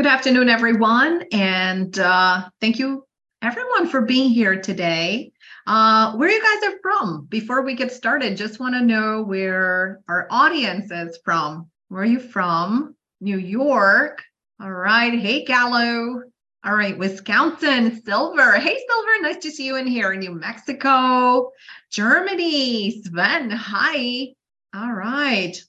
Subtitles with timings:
[0.00, 3.04] Good afternoon, everyone, and uh, thank you,
[3.42, 5.30] everyone, for being here today.
[5.66, 7.26] Uh, where you guys are from?
[7.26, 11.68] Before we get started, just want to know where our audience is from.
[11.88, 12.96] Where are you from?
[13.20, 14.22] New York.
[14.58, 15.12] All right.
[15.12, 16.22] Hey, Gallo.
[16.64, 18.52] All right, Wisconsin, Silver.
[18.54, 20.14] Hey, Silver, nice to see you in here.
[20.14, 21.50] New Mexico,
[21.90, 23.50] Germany, Sven.
[23.50, 24.28] Hi.
[24.74, 25.62] All right.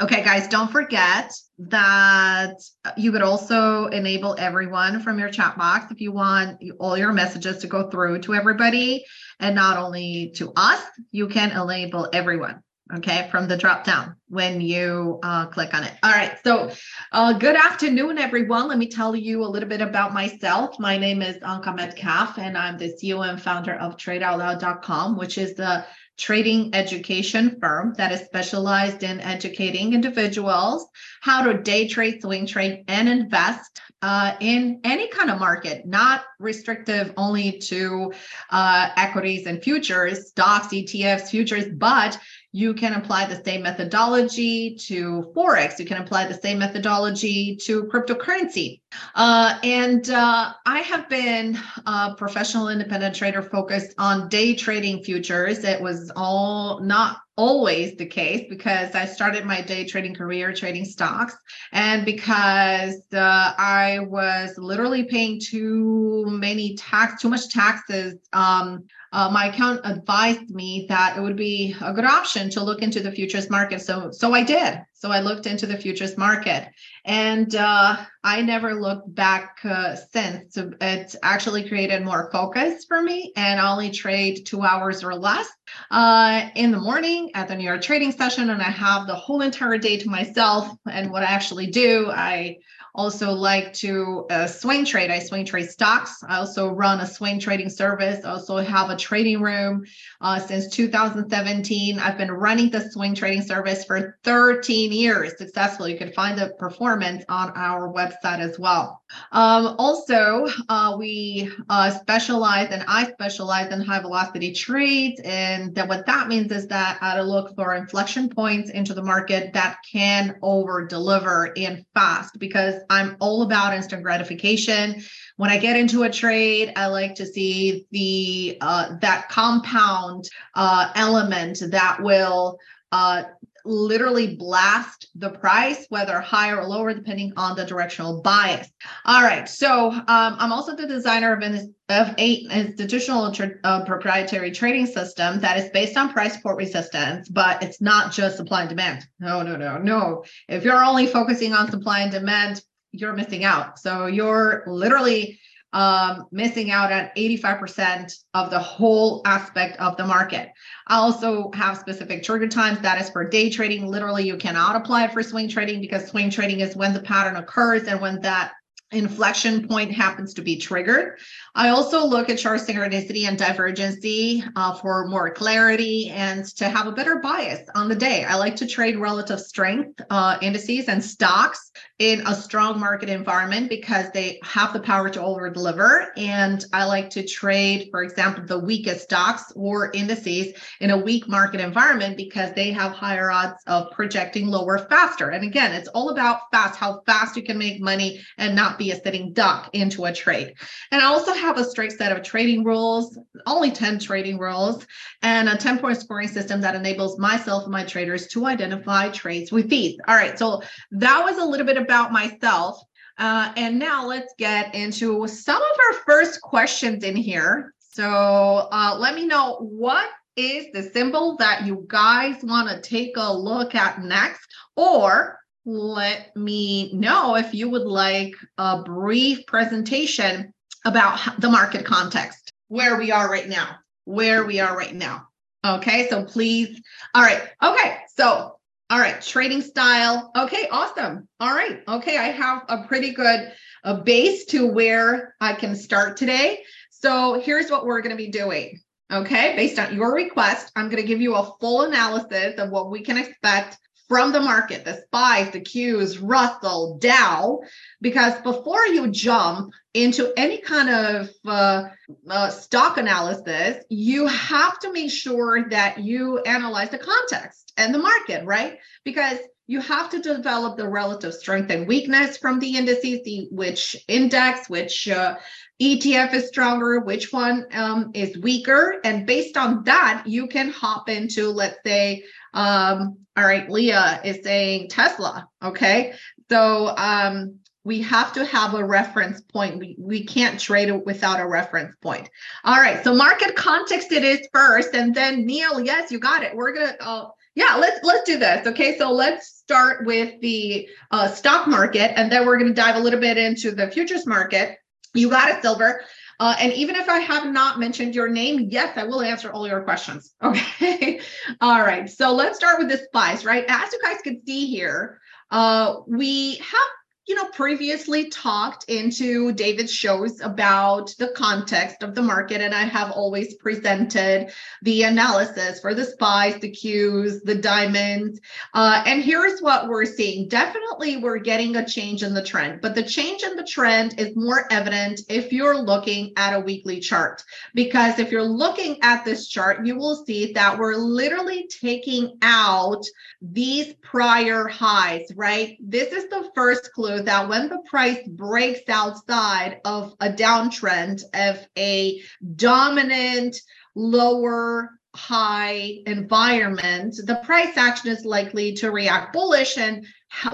[0.00, 2.56] Okay, guys, don't forget that
[2.96, 7.58] you could also enable everyone from your chat box if you want all your messages
[7.58, 9.04] to go through to everybody
[9.38, 12.62] and not only to us, you can enable everyone.
[12.94, 15.92] Okay, from the drop down when you uh, click on it.
[16.02, 16.70] All right, so
[17.12, 18.68] uh, good afternoon, everyone.
[18.68, 20.78] Let me tell you a little bit about myself.
[20.78, 25.54] My name is Anka Metcalf, and I'm the CEO and founder of TradeOutloud.com, which is
[25.54, 25.86] the
[26.18, 30.86] trading education firm that is specialized in educating individuals
[31.20, 36.24] how to day trade, swing trade, and invest uh, in any kind of market, not
[36.38, 38.12] restrictive only to
[38.50, 42.18] uh, equities and futures, stocks, ETFs, futures, but
[42.52, 45.78] you can apply the same methodology to Forex.
[45.78, 48.82] You can apply the same methodology to cryptocurrency.
[49.14, 55.64] Uh, and uh, I have been a professional independent trader focused on day trading futures.
[55.64, 60.84] It was all not always the case because I started my day trading career trading
[60.84, 61.34] stocks
[61.72, 69.28] and because uh, I was literally paying too many tax, too much taxes um, uh,
[69.30, 73.12] my account advised me that it would be a good option to look into the
[73.12, 73.82] futures market.
[73.82, 74.80] So, so I did.
[74.94, 76.68] So I looked into the futures market,
[77.04, 80.54] and uh, I never looked back uh, since.
[80.54, 85.14] So it actually created more focus for me, and I only trade two hours or
[85.14, 85.48] less
[85.90, 89.42] uh, in the morning at the New York trading session, and I have the whole
[89.42, 90.68] entire day to myself.
[90.90, 92.58] And what I actually do, I
[92.94, 95.10] also like to uh, swing trade.
[95.10, 96.22] I swing trade stocks.
[96.28, 98.24] I also run a swing trading service.
[98.24, 99.84] I also have a trading room
[100.20, 101.98] uh, since 2017.
[101.98, 105.92] I've been running the swing trading service for 13 years successfully.
[105.92, 109.01] You can find the performance on our website as well.
[109.32, 115.20] Um, also, uh, we uh, specialize and I specialize in high velocity trades.
[115.24, 119.52] And that what that means is that I look for inflection points into the market
[119.54, 125.02] that can over deliver and fast because I'm all about instant gratification.
[125.36, 130.92] When I get into a trade, I like to see the uh, that compound uh,
[130.94, 132.58] element that will
[132.92, 133.24] uh,
[133.64, 138.68] literally blast the price, whether higher or lower, depending on the directional bias.
[139.04, 139.48] All right.
[139.48, 143.34] So um, I'm also the designer of an of a institutional
[143.64, 148.36] uh, proprietary trading system that is based on price support resistance, but it's not just
[148.36, 149.06] supply and demand.
[149.20, 150.24] No, no, no, no.
[150.48, 152.62] If you're only focusing on supply and demand,
[152.92, 153.78] you're missing out.
[153.78, 155.38] So you're literally
[155.72, 160.50] um, missing out at 85% of the whole aspect of the market.
[160.86, 163.86] I also have specific trigger times that is for day trading.
[163.86, 167.84] Literally, you cannot apply for swing trading because swing trading is when the pattern occurs
[167.84, 168.52] and when that
[168.92, 171.18] inflection point happens to be triggered.
[171.54, 176.86] I also look at chart synchronicity and divergency uh, for more clarity and to have
[176.86, 178.24] a better bias on the day.
[178.24, 183.68] I like to trade relative strength uh, indices and stocks in a strong market environment
[183.68, 186.12] because they have the power to over deliver.
[186.16, 191.28] And I like to trade, for example, the weakest stocks or indices in a weak
[191.28, 195.30] market environment because they have higher odds of projecting lower faster.
[195.30, 198.90] And again, it's all about fast, how fast you can make money and not be
[198.90, 200.54] a sitting duck into a trade.
[200.90, 203.16] And I also have a strict set of trading rules,
[203.46, 204.86] only 10 trading rules,
[205.22, 209.52] and a 10 point scoring system that enables myself and my traders to identify trades
[209.52, 209.98] with these.
[210.08, 212.78] All right, so that was a little bit about myself.
[213.18, 217.74] Uh, and now let's get into some of our first questions in here.
[217.78, 223.12] So uh, let me know what is the symbol that you guys want to take
[223.16, 230.52] a look at next, or let me know if you would like a brief presentation
[230.84, 235.28] about the market context, where we are right now, where we are right now.
[235.64, 236.80] Okay, so please.
[237.14, 237.42] All right.
[237.62, 238.58] Okay, so
[238.90, 240.30] all right, trading style.
[240.36, 241.28] Okay, awesome.
[241.40, 241.82] All right.
[241.88, 243.52] Okay, I have a pretty good
[243.84, 246.62] a base to where I can start today.
[246.90, 248.80] So here's what we're going to be doing.
[249.12, 252.90] Okay, based on your request, I'm going to give you a full analysis of what
[252.90, 253.78] we can expect
[254.12, 257.60] from the market, the SPYs, the Qs, Russell, Dow,
[258.02, 261.84] because before you jump into any kind of uh,
[262.28, 267.98] uh, stock analysis, you have to make sure that you analyze the context and the
[267.98, 268.80] market, right?
[269.02, 273.96] Because you have to develop the relative strength and weakness from the indices, the which
[274.08, 275.36] index, which uh,
[275.82, 279.00] ETF is stronger, which one um, is weaker.
[279.02, 282.22] And based on that, you can hop into, let's say,
[282.54, 285.48] um, all right, Leah is saying Tesla.
[285.60, 286.14] Okay.
[286.48, 289.80] So um, we have to have a reference point.
[289.80, 292.30] We, we can't trade it without a reference point.
[292.62, 293.02] All right.
[293.02, 294.94] So market context it is first.
[294.94, 296.54] And then Neil, yes, you got it.
[296.54, 298.66] We're going to, uh, yeah, let's let's do this.
[298.66, 302.96] Okay, so let's start with the uh, stock market, and then we're going to dive
[302.96, 304.78] a little bit into the futures market.
[305.14, 306.02] You got it, Silver.
[306.40, 309.66] Uh, and even if I have not mentioned your name, yes, I will answer all
[309.68, 310.34] your questions.
[310.42, 311.20] Okay.
[311.60, 312.08] all right.
[312.08, 313.64] So let's start with the SPYs, right?
[313.68, 315.20] As you guys can see here,
[315.50, 316.88] uh, we have
[317.28, 322.82] you know, previously talked into David's shows about the context of the market, and I
[322.82, 324.52] have always presented
[324.82, 328.40] the analysis for the SPYs, the Qs, the diamonds.
[328.74, 330.48] Uh, and here's what we're seeing.
[330.48, 334.34] Definitely, we're getting a change in the trend, but the change in the trend is
[334.34, 337.44] more evident if you're looking at a weekly chart.
[337.72, 343.04] Because if you're looking at this chart, you will see that we're literally taking out
[343.40, 345.76] these prior highs, right?
[345.80, 351.66] This is the first clue that when the price breaks outside of a downtrend of
[351.76, 352.22] a
[352.56, 353.56] dominant
[353.94, 360.06] lower high environment, the price action is likely to react bullish and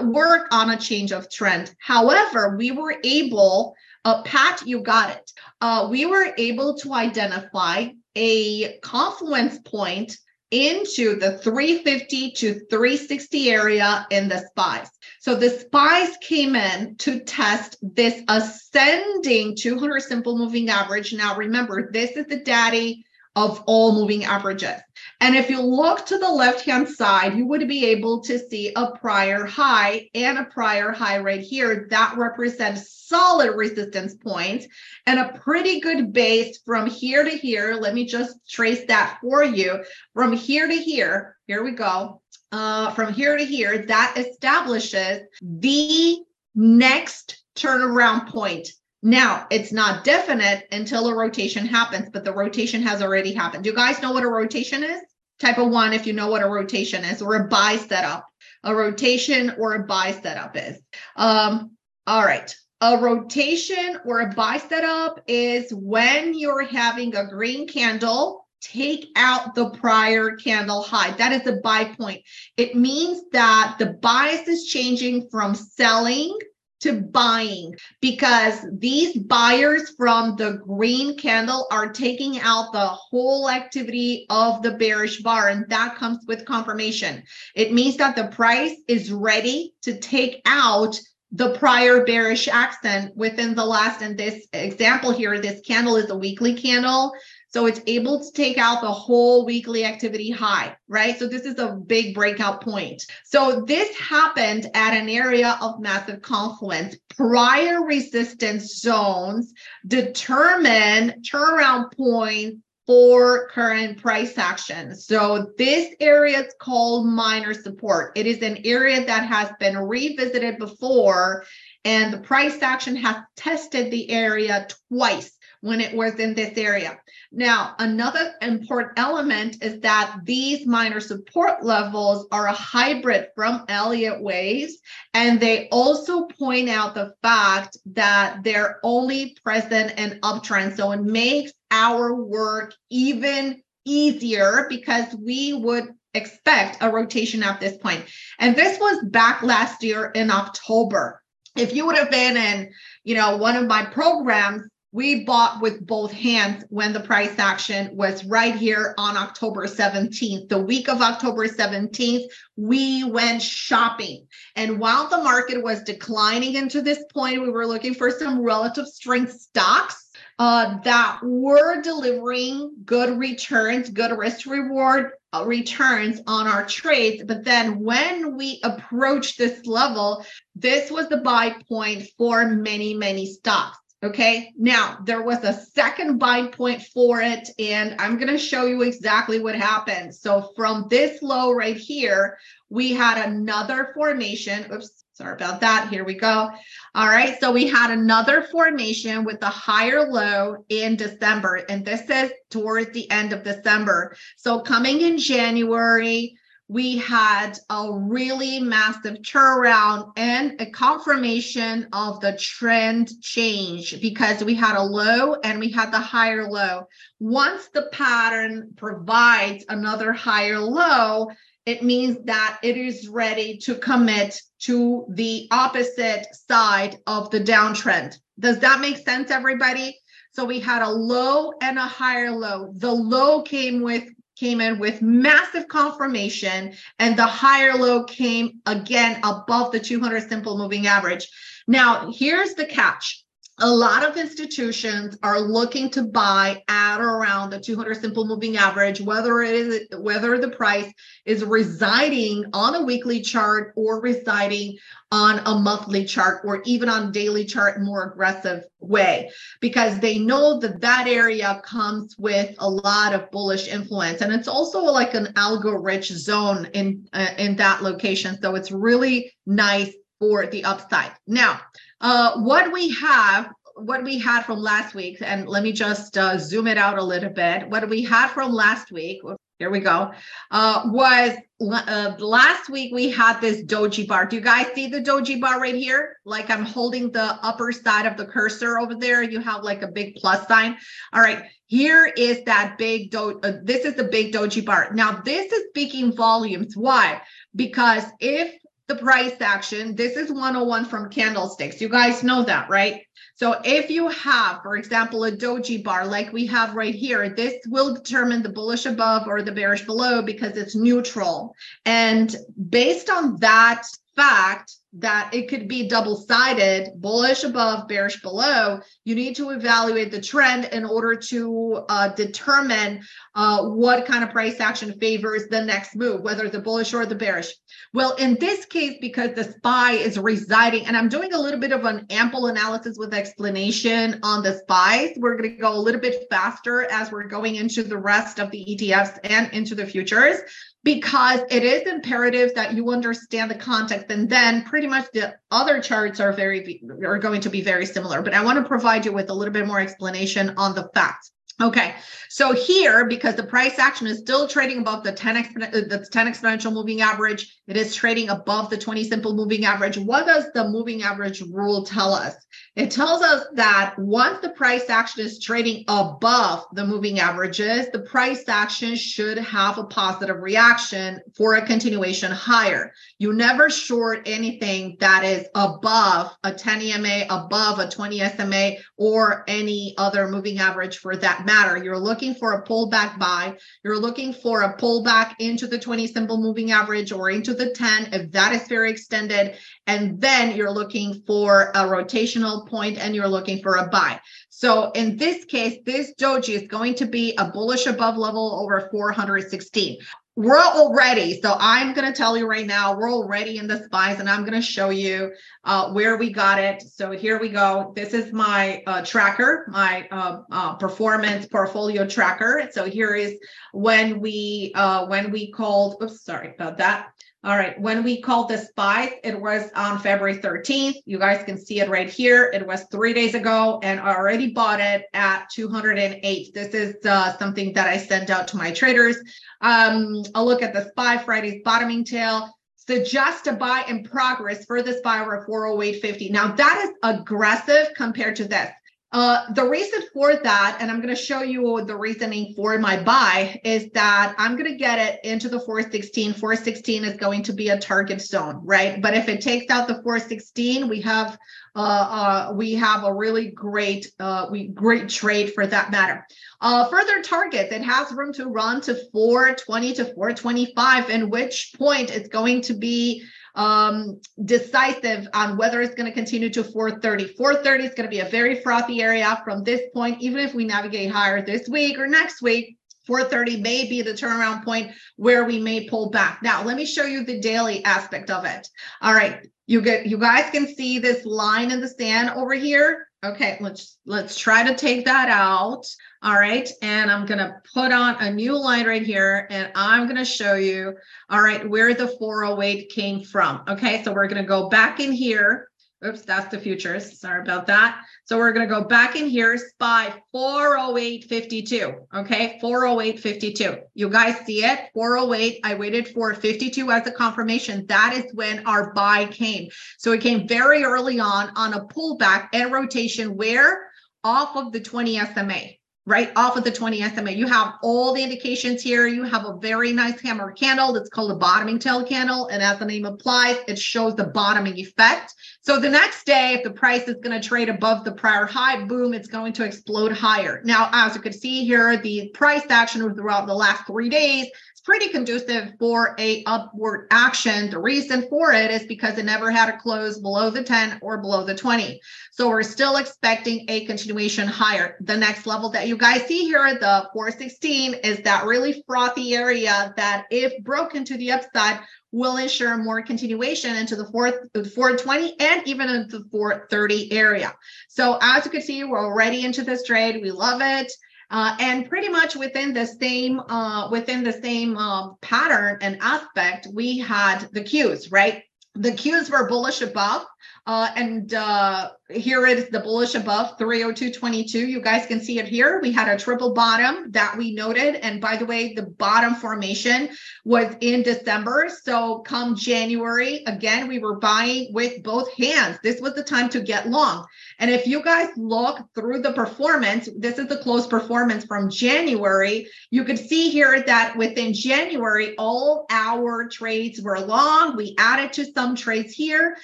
[0.03, 1.73] work on a change of trend.
[1.79, 5.31] However, we were able, uh, Pat, you got it.
[5.61, 10.17] Uh, we were able to identify a confluence point
[10.51, 14.89] into the 350 to 360 area in the SPYs.
[15.19, 21.13] So the SPYs came in to test this ascending 200 simple moving average.
[21.13, 23.05] Now remember, this is the daddy
[23.35, 24.81] of all moving averages.
[25.21, 28.91] And if you look to the left-hand side, you would be able to see a
[28.91, 34.67] prior high and a prior high right here that represents solid resistance points
[35.05, 37.75] and a pretty good base from here to here.
[37.79, 39.83] Let me just trace that for you.
[40.13, 42.21] From here to here, here we go.
[42.51, 46.17] Uh, from here to here, that establishes the
[46.55, 48.69] next turnaround point
[49.01, 53.63] now, it's not definite until a rotation happens, but the rotation has already happened.
[53.63, 55.01] Do you guys know what a rotation is?
[55.39, 58.27] Type of one, if you know what a rotation is, or a buy setup.
[58.65, 60.81] A rotation or a buy setup is.
[61.15, 62.53] Um, all right.
[62.81, 69.55] A rotation or a buy setup is when you're having a green candle take out
[69.55, 71.11] the prior candle high.
[71.11, 72.21] That is a buy point.
[72.57, 76.37] It means that the bias is changing from selling
[76.81, 84.25] to buying because these buyers from the green candle are taking out the whole activity
[84.29, 87.21] of the bearish bar and that comes with confirmation
[87.55, 90.97] it means that the price is ready to take out
[91.31, 96.17] the prior bearish accent within the last in this example here this candle is a
[96.17, 97.11] weekly candle
[97.51, 101.17] so it's able to take out the whole weekly activity high, right?
[101.17, 103.03] So this is a big breakout point.
[103.25, 106.95] So this happened at an area of massive confluence.
[107.15, 109.53] Prior resistance zones
[109.87, 114.95] determine turnaround points for current price action.
[114.95, 118.13] So this area is called minor support.
[118.15, 121.45] It is an area that has been revisited before
[121.85, 126.97] and the price action has tested the area twice when it was in this area.
[127.31, 134.21] Now, another important element is that these minor support levels are a hybrid from Elliott
[134.21, 134.77] waves,
[135.13, 140.77] and they also point out the fact that they're only present in uptrends.
[140.77, 147.77] So it makes our work even easier because we would expect a rotation at this
[147.77, 148.03] point.
[148.39, 151.21] And this was back last year in October.
[151.55, 152.71] If you would have been in,
[153.03, 157.95] you know, one of my programs, we bought with both hands when the price action
[157.95, 160.49] was right here on October 17th.
[160.49, 162.23] The week of October 17th,
[162.55, 164.25] we went shopping.
[164.55, 168.87] And while the market was declining into this point, we were looking for some relative
[168.87, 170.05] strength stocks.
[170.37, 177.23] Uh, that were delivering good returns, good risk reward uh, returns on our trades.
[177.25, 183.25] But then when we approached this level, this was the buy point for many, many
[183.25, 183.77] stocks.
[184.01, 188.65] Okay, now there was a second bind point for it, and I'm going to show
[188.65, 190.15] you exactly what happened.
[190.15, 192.37] So from this low right here,
[192.69, 194.71] we had another formation.
[194.71, 195.89] Oops, sorry about that.
[195.89, 196.49] Here we go.
[196.95, 202.09] All right, so we had another formation with a higher low in December, and this
[202.09, 204.15] is towards the end of December.
[204.37, 206.37] So coming in January,
[206.69, 214.53] we had a really massive turnaround and a confirmation of the trend change because we
[214.53, 216.87] had a low and we had the higher low.
[217.19, 221.27] Once the pattern provides another higher low,
[221.65, 228.15] it means that it is ready to commit to the opposite side of the downtrend.
[228.39, 229.99] Does that make sense, everybody?
[230.33, 232.71] So we had a low and a higher low.
[232.75, 234.03] The low came with
[234.39, 240.57] came in with massive confirmation and the higher low came again above the 200 simple
[240.57, 241.27] moving average.
[241.67, 243.23] Now, here's the catch
[243.61, 248.57] a lot of institutions are looking to buy at or around the 200 simple moving
[248.57, 250.91] average whether it is whether the price
[251.25, 254.77] is residing on a weekly chart or residing
[255.11, 259.31] on a monthly chart or even on daily chart more aggressive way.
[259.59, 264.47] Because they know that that area comes with a lot of bullish influence and it's
[264.47, 268.39] also like an algo rich zone in uh, in that location.
[268.41, 271.11] So it's really nice for the upside.
[271.27, 271.61] Now
[272.01, 276.37] uh, what we have, what we had from last week, and let me just uh,
[276.37, 277.69] zoom it out a little bit.
[277.69, 279.21] What we had from last week,
[279.57, 280.11] here we go,
[280.51, 284.25] uh, was uh, last week we had this doji bar.
[284.25, 286.17] Do you guys see the doji bar right here?
[286.23, 289.21] Like I'm holding the upper side of the cursor over there.
[289.21, 290.77] You have like a big plus sign.
[291.11, 293.39] All right, here is that big do.
[293.43, 294.91] Uh, this is the big doji bar.
[294.93, 296.77] Now this is speaking volumes.
[296.77, 297.21] Why?
[297.55, 298.55] Because if
[298.89, 299.95] the price action.
[299.95, 301.79] This is 101 from candlesticks.
[301.79, 303.03] You guys know that, right?
[303.35, 307.53] So if you have, for example, a doji bar like we have right here, this
[307.67, 311.55] will determine the bullish above or the bearish below because it's neutral.
[311.85, 312.35] And
[312.67, 313.83] based on that
[314.15, 320.11] fact, that it could be double sided, bullish above, bearish below, you need to evaluate
[320.11, 322.99] the trend in order to uh, determine
[323.35, 327.13] uh, what kind of price action favors the next move, whether the bullish or the
[327.13, 327.53] bearish.
[327.93, 331.71] Well, in this case, because the SPY is residing, and I'm doing a little bit
[331.71, 336.01] of an ample analysis with explanation on the SPYs, we're going to go a little
[336.01, 340.39] bit faster as we're going into the rest of the ETFs and into the futures
[340.83, 345.81] because it is imperative that you understand the context and then pretty much the other
[345.81, 349.11] charts are very are going to be very similar but i want to provide you
[349.11, 351.31] with a little bit more explanation on the facts
[351.61, 351.95] Okay,
[352.29, 356.07] so here, because the price action is still trading above the 10, exp- uh, the
[356.09, 359.97] 10 exponential moving average, it is trading above the 20 simple moving average.
[359.97, 362.33] What does the moving average rule tell us?
[362.79, 367.99] It tells us that once the price action is trading above the moving averages, the
[367.99, 372.93] price action should have a positive reaction for a continuation higher.
[373.17, 379.43] You never short anything that is above a 10 EMA, above a 20 SMA, or
[379.49, 381.83] any other moving average for that matter.
[381.83, 383.57] You're looking for a pullback buy.
[383.83, 388.13] You're looking for a pullback into the 20 simple moving average or into the 10
[388.13, 389.57] if that is very extended.
[389.89, 394.19] And then you're looking for a rotational point and you're looking for a buy.
[394.49, 398.87] So in this case, this doji is going to be a bullish above level over
[398.91, 399.97] 416
[400.35, 404.19] we're already so i'm going to tell you right now we're already in the SPYs
[404.19, 405.33] and i'm going to show you
[405.65, 406.81] uh, where we got it.
[406.81, 407.91] So here we go.
[407.93, 412.69] This is my uh, tracker my uh, uh performance portfolio tracker.
[412.71, 413.37] So here is
[413.73, 417.09] when we uh, when we called oops sorry about that
[417.41, 420.95] all right, when we called the SPY, it was on February 13th.
[421.05, 422.51] You guys can see it right here.
[422.53, 426.53] It was three days ago and I already bought it at 208.
[426.53, 429.15] This is uh, something that I send out to my traders.
[429.61, 434.81] Um, a look at the SPY Friday's bottoming tail suggest a buy in progress for
[434.81, 436.31] the SPY over 408.50.
[436.31, 438.69] Now that is aggressive compared to this.
[439.11, 443.01] Uh, the reason for that, and I'm going to show you the reasoning for my
[443.01, 446.33] buy, is that I'm going to get it into the 416.
[446.33, 449.01] 416 is going to be a target zone, right?
[449.01, 451.39] But if it takes out the 416, we have
[451.75, 456.25] uh, uh, we have a really great uh, we great trade for that matter.
[456.61, 462.11] Uh, further targets, it has room to run to 420 to 425, in which point
[462.11, 463.23] it's going to be
[463.59, 467.33] um, decisive on whether it's going to continue to 430.
[467.33, 470.63] 430 is going to be a very frothy area from this point, even if we
[470.63, 472.77] navigate higher this week or next week.
[473.05, 476.41] 430 may be the turnaround point where we may pull back.
[476.41, 478.65] Now, let me show you the daily aspect of it.
[479.01, 483.09] All right, you get you guys can see this line in the sand over here.
[483.25, 485.85] Okay, let's let's try to take that out.
[486.21, 490.25] All right, and I'm gonna put on a new line right here and I'm gonna
[490.25, 490.95] show you,
[491.29, 493.63] all right, where the 408 came from.
[493.69, 495.69] Okay, so we're gonna go back in here.
[496.05, 497.19] Oops, that's the futures.
[497.19, 498.01] Sorry about that.
[498.23, 502.05] So we're to go back in here, SPY 408.52.
[502.15, 503.81] Okay, 408.52.
[503.95, 504.89] You guys see it?
[504.93, 505.59] 408.
[505.65, 507.85] I waited for 52 as a confirmation.
[507.87, 509.67] That is when our buy came.
[509.97, 513.89] So it came very early on on a pullback and rotation where
[514.23, 515.78] off of the 20 SMA
[516.09, 517.31] right off of the 20 SMA.
[517.31, 519.05] You have all the indications here.
[519.05, 522.47] You have a very nice hammer candle that's called a bottoming tail candle.
[522.47, 525.35] And as the name implies, it shows the bottoming effect.
[525.61, 528.83] So the next day, if the price is going to trade above the prior high,
[528.85, 530.61] boom, it's going to explode higher.
[530.63, 534.47] Now, as you can see here, the price action throughout the last three days
[534.79, 537.69] it's pretty conducive for a upward action.
[537.69, 541.17] The reason for it is because it never had a close below the 10 or
[541.17, 541.99] below the 20.
[542.31, 544.95] So we're still expecting a continuation higher.
[545.01, 549.35] The next level that you guys see here, at the 416, is that really frothy
[549.35, 551.81] area that if broken to the upside,
[552.13, 557.53] will ensure more continuation into the 420 and even into the 430 area.
[557.89, 560.21] So as you can see, we're already into this trade.
[560.21, 560.89] We love it.
[561.31, 566.67] Uh, and pretty much within the same uh, within the same uh, pattern and aspect,
[566.73, 568.43] we had the Qs, right?
[568.73, 570.25] The Qs were bullish above,
[570.65, 574.67] uh, and uh, here is the bullish above 302.22.
[574.67, 575.79] You guys can see it here.
[575.79, 577.97] We had a triple bottom that we noted.
[577.97, 580.09] And by the way, the bottom formation
[580.43, 581.69] was in December.
[581.83, 585.77] So come January, again, we were buying with both hands.
[585.83, 587.27] This was the time to get long.
[587.59, 592.67] And if you guys look through the performance, this is the close performance from January.
[592.89, 597.77] You could see here that within January, all our trades were long.
[597.77, 599.57] We added to some trades here.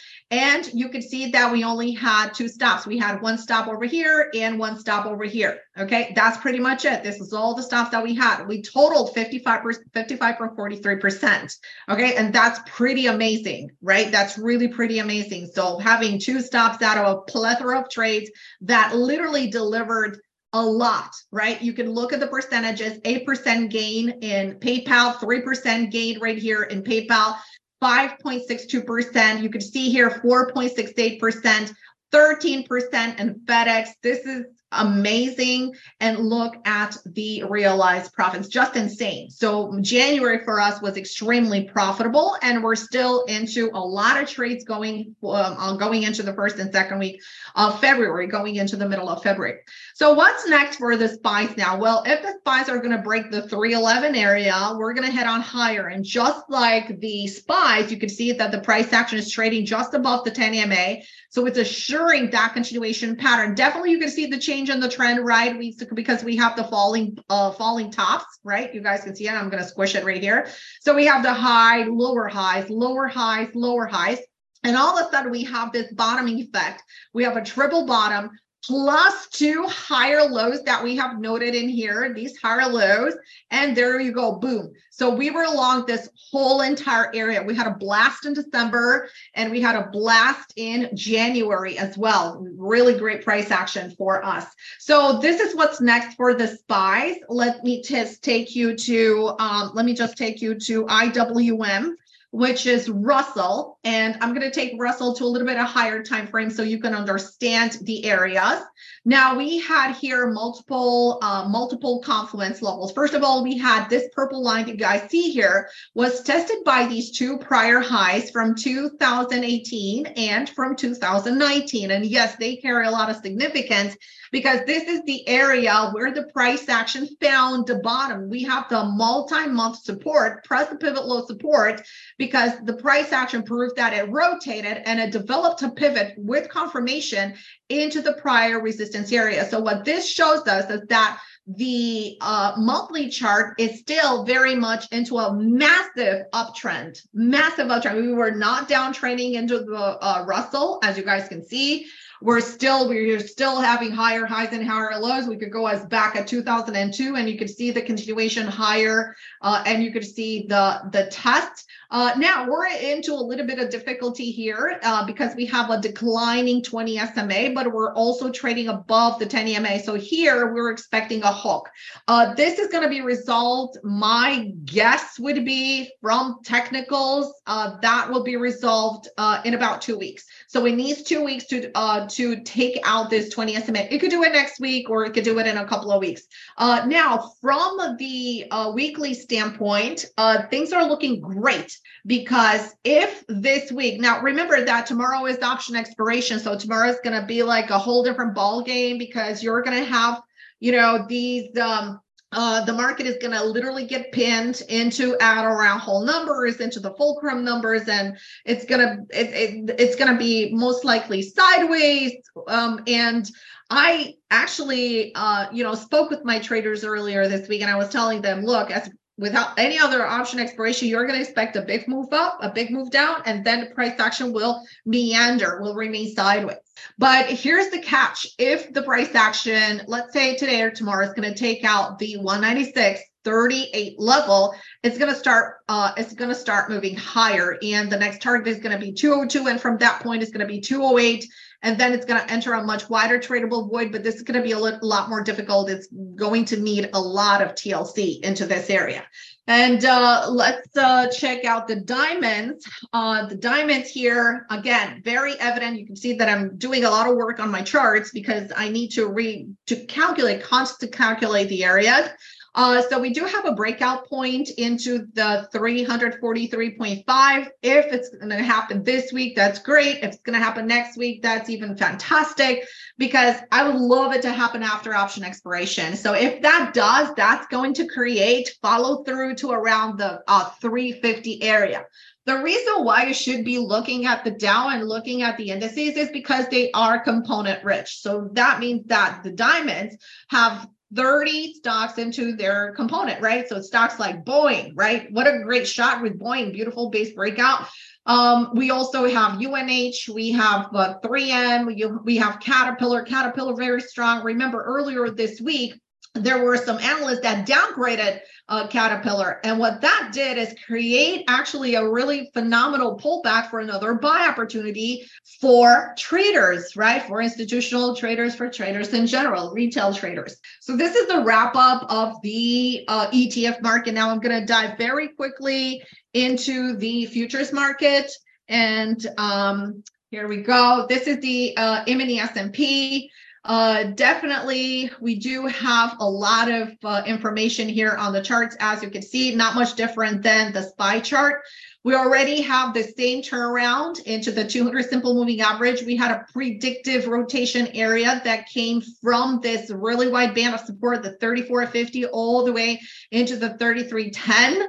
[0.29, 2.85] And you could see that we only had two stops.
[2.85, 5.59] We had one stop over here and one stop over here.
[5.77, 7.03] Okay, that's pretty much it.
[7.03, 8.45] This is all the stops that we had.
[8.45, 9.61] We totaled 55
[9.93, 11.55] 55 or 43%.
[11.89, 14.11] Okay, and that's pretty amazing, right?
[14.11, 15.49] That's really pretty amazing.
[15.53, 18.29] So having two stops out of a plethora of trades
[18.61, 20.19] that literally delivered
[20.53, 21.61] a lot, right?
[21.61, 26.81] You can look at the percentages 8% gain in PayPal, 3% gain right here in
[26.81, 27.35] PayPal,
[27.83, 29.43] 5.62%.
[29.43, 31.73] You can see here 4.68%,
[32.11, 33.89] 13% in FedEx.
[34.01, 34.45] This is
[34.75, 35.75] amazing.
[35.99, 38.47] And look at the realized profits.
[38.47, 39.29] Just insane.
[39.29, 44.63] So january for us was extremely profitable and we're still into a lot of trades
[44.63, 47.21] going um, going into the first and second week
[47.55, 49.59] of february going into the middle of february.
[49.93, 51.77] So what's next for the SPYs now?
[51.77, 55.27] Well if the SPYs are going to break the 311 area we're going to head
[55.27, 55.87] on higher.
[55.87, 59.93] And just like the SPYs you can see that the price action is trading just
[59.93, 61.01] above the 10 EMA
[61.35, 63.55] so it's assuring that continuation pattern.
[63.55, 65.57] Definitely you can see the change change in the trend, right?
[65.57, 68.73] We because we have the falling uh falling tops, right?
[68.73, 69.33] You guys can see it.
[69.33, 70.47] I'm going to squish it right here.
[70.81, 74.19] So we have the high, lower highs, lower highs, lower highs.
[74.63, 76.81] And all of a sudden we have this bottoming effect.
[77.13, 78.31] We have a triple bottom
[78.67, 83.13] plus two higher lows that we have noted in here, these higher lows,
[83.51, 84.73] and there you go, boom.
[84.89, 87.43] So we were along this whole entire area.
[87.43, 92.45] We had a blast in December and we had a blast in January as well.
[92.57, 94.45] Really great price action for us.
[94.79, 97.17] So this is what's next for the SPYs.
[97.29, 101.95] Let me just take you to, um, let me just take you to IWM
[102.35, 103.74] which is Russell.
[103.85, 106.63] And I'm going to take Russell to a little bit of higher time frame so
[106.63, 108.61] you can understand the areas.
[109.05, 112.91] Now we had here multiple uh, multiple confluence levels.
[112.93, 116.63] First of all, we had this purple line that you guys see here was tested
[116.65, 121.91] by these two prior highs from 2018 and from 2019.
[121.91, 123.95] And yes, they carry a lot of significance
[124.31, 128.29] because this is the area where the price action found the bottom.
[128.29, 131.81] We have the multi-month support, press the pivot low support,
[132.17, 137.35] because the price action proved that it rotated and it developed a pivot with confirmation
[137.69, 139.45] into the prior resistance area.
[139.45, 144.91] So what this shows us is that the uh, monthly chart is still very much
[144.91, 148.01] into a massive uptrend, massive uptrend.
[148.01, 151.87] We were not downtrending into the uh, Russell, as you guys can see
[152.21, 155.27] we're still we're still having higher highs and higher lows.
[155.27, 159.63] We could go as back at 2002, and you could see the continuation higher, uh,
[159.65, 161.65] and you could see the the test.
[161.91, 165.79] Uh, now we're into a little bit of difficulty here uh, because we have a
[165.79, 169.79] declining 20 SMA, but we're also trading above the 10 EMA.
[169.83, 171.69] So here we're expecting a hook.
[172.07, 173.77] Uh, this is going to be resolved.
[173.83, 179.97] My guess would be from technicals uh, that will be resolved uh, in about two
[179.97, 180.25] weeks.
[180.55, 183.79] So it needs two weeks to uh, to take out this 20 SMA.
[183.91, 185.99] It could do it next week or it could do it in a couple of
[185.99, 186.21] weeks.
[186.57, 193.69] Uh, now, from the uh, weekly standpoint, uh, things are looking great because if this
[193.69, 196.39] week, now remember that tomorrow is option expiration.
[196.39, 199.77] So tomorrow is going to be like a whole different ball game because you're going
[199.77, 200.21] to have,
[200.61, 201.99] you know, these um,
[202.35, 206.81] uh, the market is going to literally get pinned into at around whole numbers, into
[206.81, 211.21] the fulcrum numbers, and it's going to it, it, it's going to be most likely
[211.21, 212.13] sideways.
[212.47, 213.29] Um, and
[213.69, 217.89] I actually, uh, you know, spoke with my traders earlier this week, and I was
[217.89, 221.87] telling them, look, as without any other option expiration, you're going to expect a big
[221.87, 226.13] move up, a big move down, and then the price action will meander, will remain
[226.13, 226.57] sideways.
[226.97, 228.27] But here's the catch.
[228.37, 232.17] If the price action, let's say today or tomorrow is going to take out the
[232.17, 237.91] 196 38 level, it's going to start uh it's going to start moving higher and
[237.91, 240.53] the next target is going to be 202 and from that point it's going to
[240.53, 241.25] be 208
[241.65, 244.39] and then it's going to enter a much wider tradable void but this is going
[244.39, 248.45] to be a lot more difficult it's going to need a lot of tlc into
[248.45, 249.03] this area
[249.47, 252.67] and uh, let's uh, check out the diamonds.
[252.91, 255.77] Uh, the diamonds here, again, very evident.
[255.79, 258.69] You can see that I'm doing a lot of work on my charts because I
[258.69, 262.09] need to read to calculate, constant calculate the areas.
[262.55, 267.49] Uh, so we do have a breakout point into the 343.5.
[267.61, 269.97] If it's going to happen this week, that's great.
[269.97, 272.65] If it's going to happen next week, that's even fantastic
[272.97, 275.97] because I would love it to happen after option expiration.
[275.97, 281.43] So if that does, that's going to create follow through to around the uh, 350
[281.43, 281.83] area.
[282.25, 285.95] The reason why you should be looking at the Dow and looking at the indices
[285.95, 288.01] is because they are component rich.
[288.01, 289.97] So that means that the diamonds
[290.29, 293.47] have 30 stocks into their component, right?
[293.47, 295.11] So stocks like Boeing, right?
[295.11, 297.67] What a great shot with Boeing, beautiful base breakout.
[298.05, 303.81] Um, we also have UNH, we have uh, 3M, we, we have Caterpillar, Caterpillar very
[303.81, 304.23] strong.
[304.23, 305.73] Remember earlier this week,
[306.13, 309.39] there were some analysts that downgraded uh, Caterpillar.
[309.43, 315.07] And what that did is create actually a really phenomenal pullback for another buy opportunity
[315.41, 317.01] for traders, right?
[317.01, 320.37] For institutional traders, for traders in general, retail traders.
[320.61, 323.93] So this is the wrap up of the uh, ETF market.
[323.93, 328.11] Now I'm going to dive very quickly into the futures market.
[328.47, 330.85] And um, here we go.
[330.87, 333.09] This is the uh, mini S&P.
[333.45, 338.57] Uh, definitely, we do have a lot of uh, information here on the charts.
[338.59, 341.43] As you can see, not much different than the SPY chart.
[341.83, 345.83] We already have the same turnaround into the 200 simple moving average.
[345.83, 351.03] We had a predictive rotation area that came from this really wide band of support,
[351.03, 352.81] the 3450 all the way
[353.11, 354.67] into the 3310.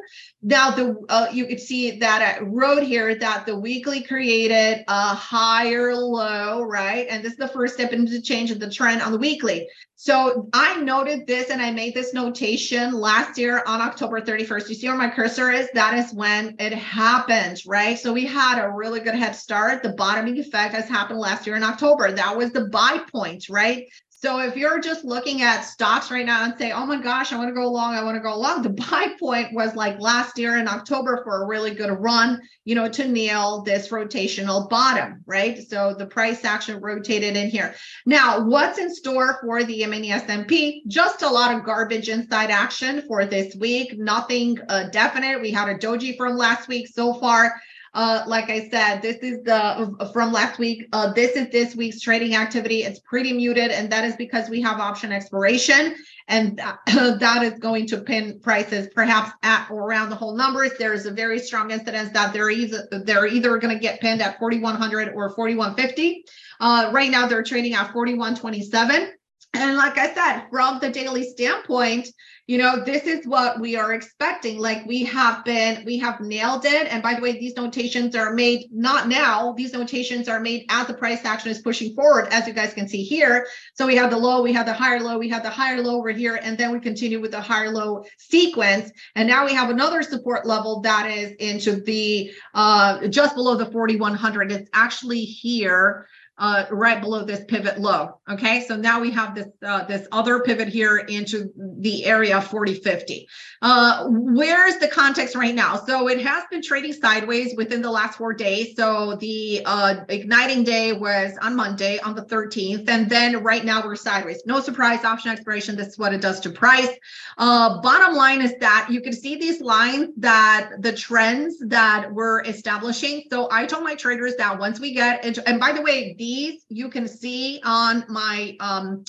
[0.48, 5.12] Now the uh, you could see that at road here that the weekly created a
[5.12, 7.04] higher low, right?
[7.10, 9.66] And this is the first step into change of the trend on the weekly.
[9.96, 14.68] So I noted this and I made this notation last year on October 31st.
[14.68, 15.68] You see where my cursor is?
[15.74, 17.98] That is when it happened, right?
[17.98, 19.82] So we had a really good head start.
[19.82, 22.12] The bottoming effect has happened last year in October.
[22.12, 23.86] That was the buy point, right?
[24.26, 27.36] So if you're just looking at stocks right now and say, oh my gosh, I
[27.36, 30.36] want to go long, I want to go long, the buy point was like last
[30.36, 35.22] year in October for a really good run, you know, to nail this rotational bottom,
[35.26, 35.62] right?
[35.68, 37.76] So the price action rotated in here.
[38.04, 40.82] Now, what's in store for the mini S&P?
[40.88, 43.96] Just a lot of garbage inside action for this week.
[43.96, 45.40] Nothing uh, definite.
[45.40, 47.54] We had a doji from last week so far.
[47.96, 50.86] Uh, like I said, this is the from last week.
[50.92, 52.82] Uh, this is this week's trading activity.
[52.82, 55.96] It's pretty muted, and that is because we have option expiration,
[56.28, 56.80] and that,
[57.20, 60.72] that is going to pin prices perhaps at or around the whole numbers.
[60.78, 64.20] There is a very strong incidence that they're either they're either going to get pinned
[64.20, 66.26] at 4100 or 4150.
[66.60, 69.10] Uh, right now, they're trading at 4127.
[69.54, 72.10] And like I said, from the daily standpoint,
[72.46, 74.58] you know, this is what we are expecting.
[74.58, 76.86] Like we have been, we have nailed it.
[76.92, 80.86] And by the way, these notations are made not now, these notations are made as
[80.86, 83.48] the price action is pushing forward, as you guys can see here.
[83.74, 85.98] So we have the low, we have the higher low, we have the higher low
[85.98, 88.92] over here, and then we continue with the higher low sequence.
[89.16, 93.66] And now we have another support level that is into the uh, just below the
[93.66, 94.52] 4100.
[94.52, 96.06] It's actually here
[96.38, 98.20] uh, right below this pivot low.
[98.28, 103.28] Okay, so now we have this uh, this other pivot here into the area 4050.
[103.62, 105.76] Uh, where's the context right now?
[105.76, 108.76] So it has been trading sideways within the last four days.
[108.76, 113.82] So the uh, igniting day was on Monday on the 13th, and then right now
[113.82, 114.42] we're sideways.
[114.44, 115.74] No surprise, option expiration.
[115.74, 116.90] This is what it does to price.
[117.38, 122.42] Uh, bottom line is that you can see these lines that the trends that we're
[122.42, 123.24] establishing.
[123.30, 126.25] So I told my traders that once we get into, and by the way, the
[126.26, 129.04] these you can see on my um,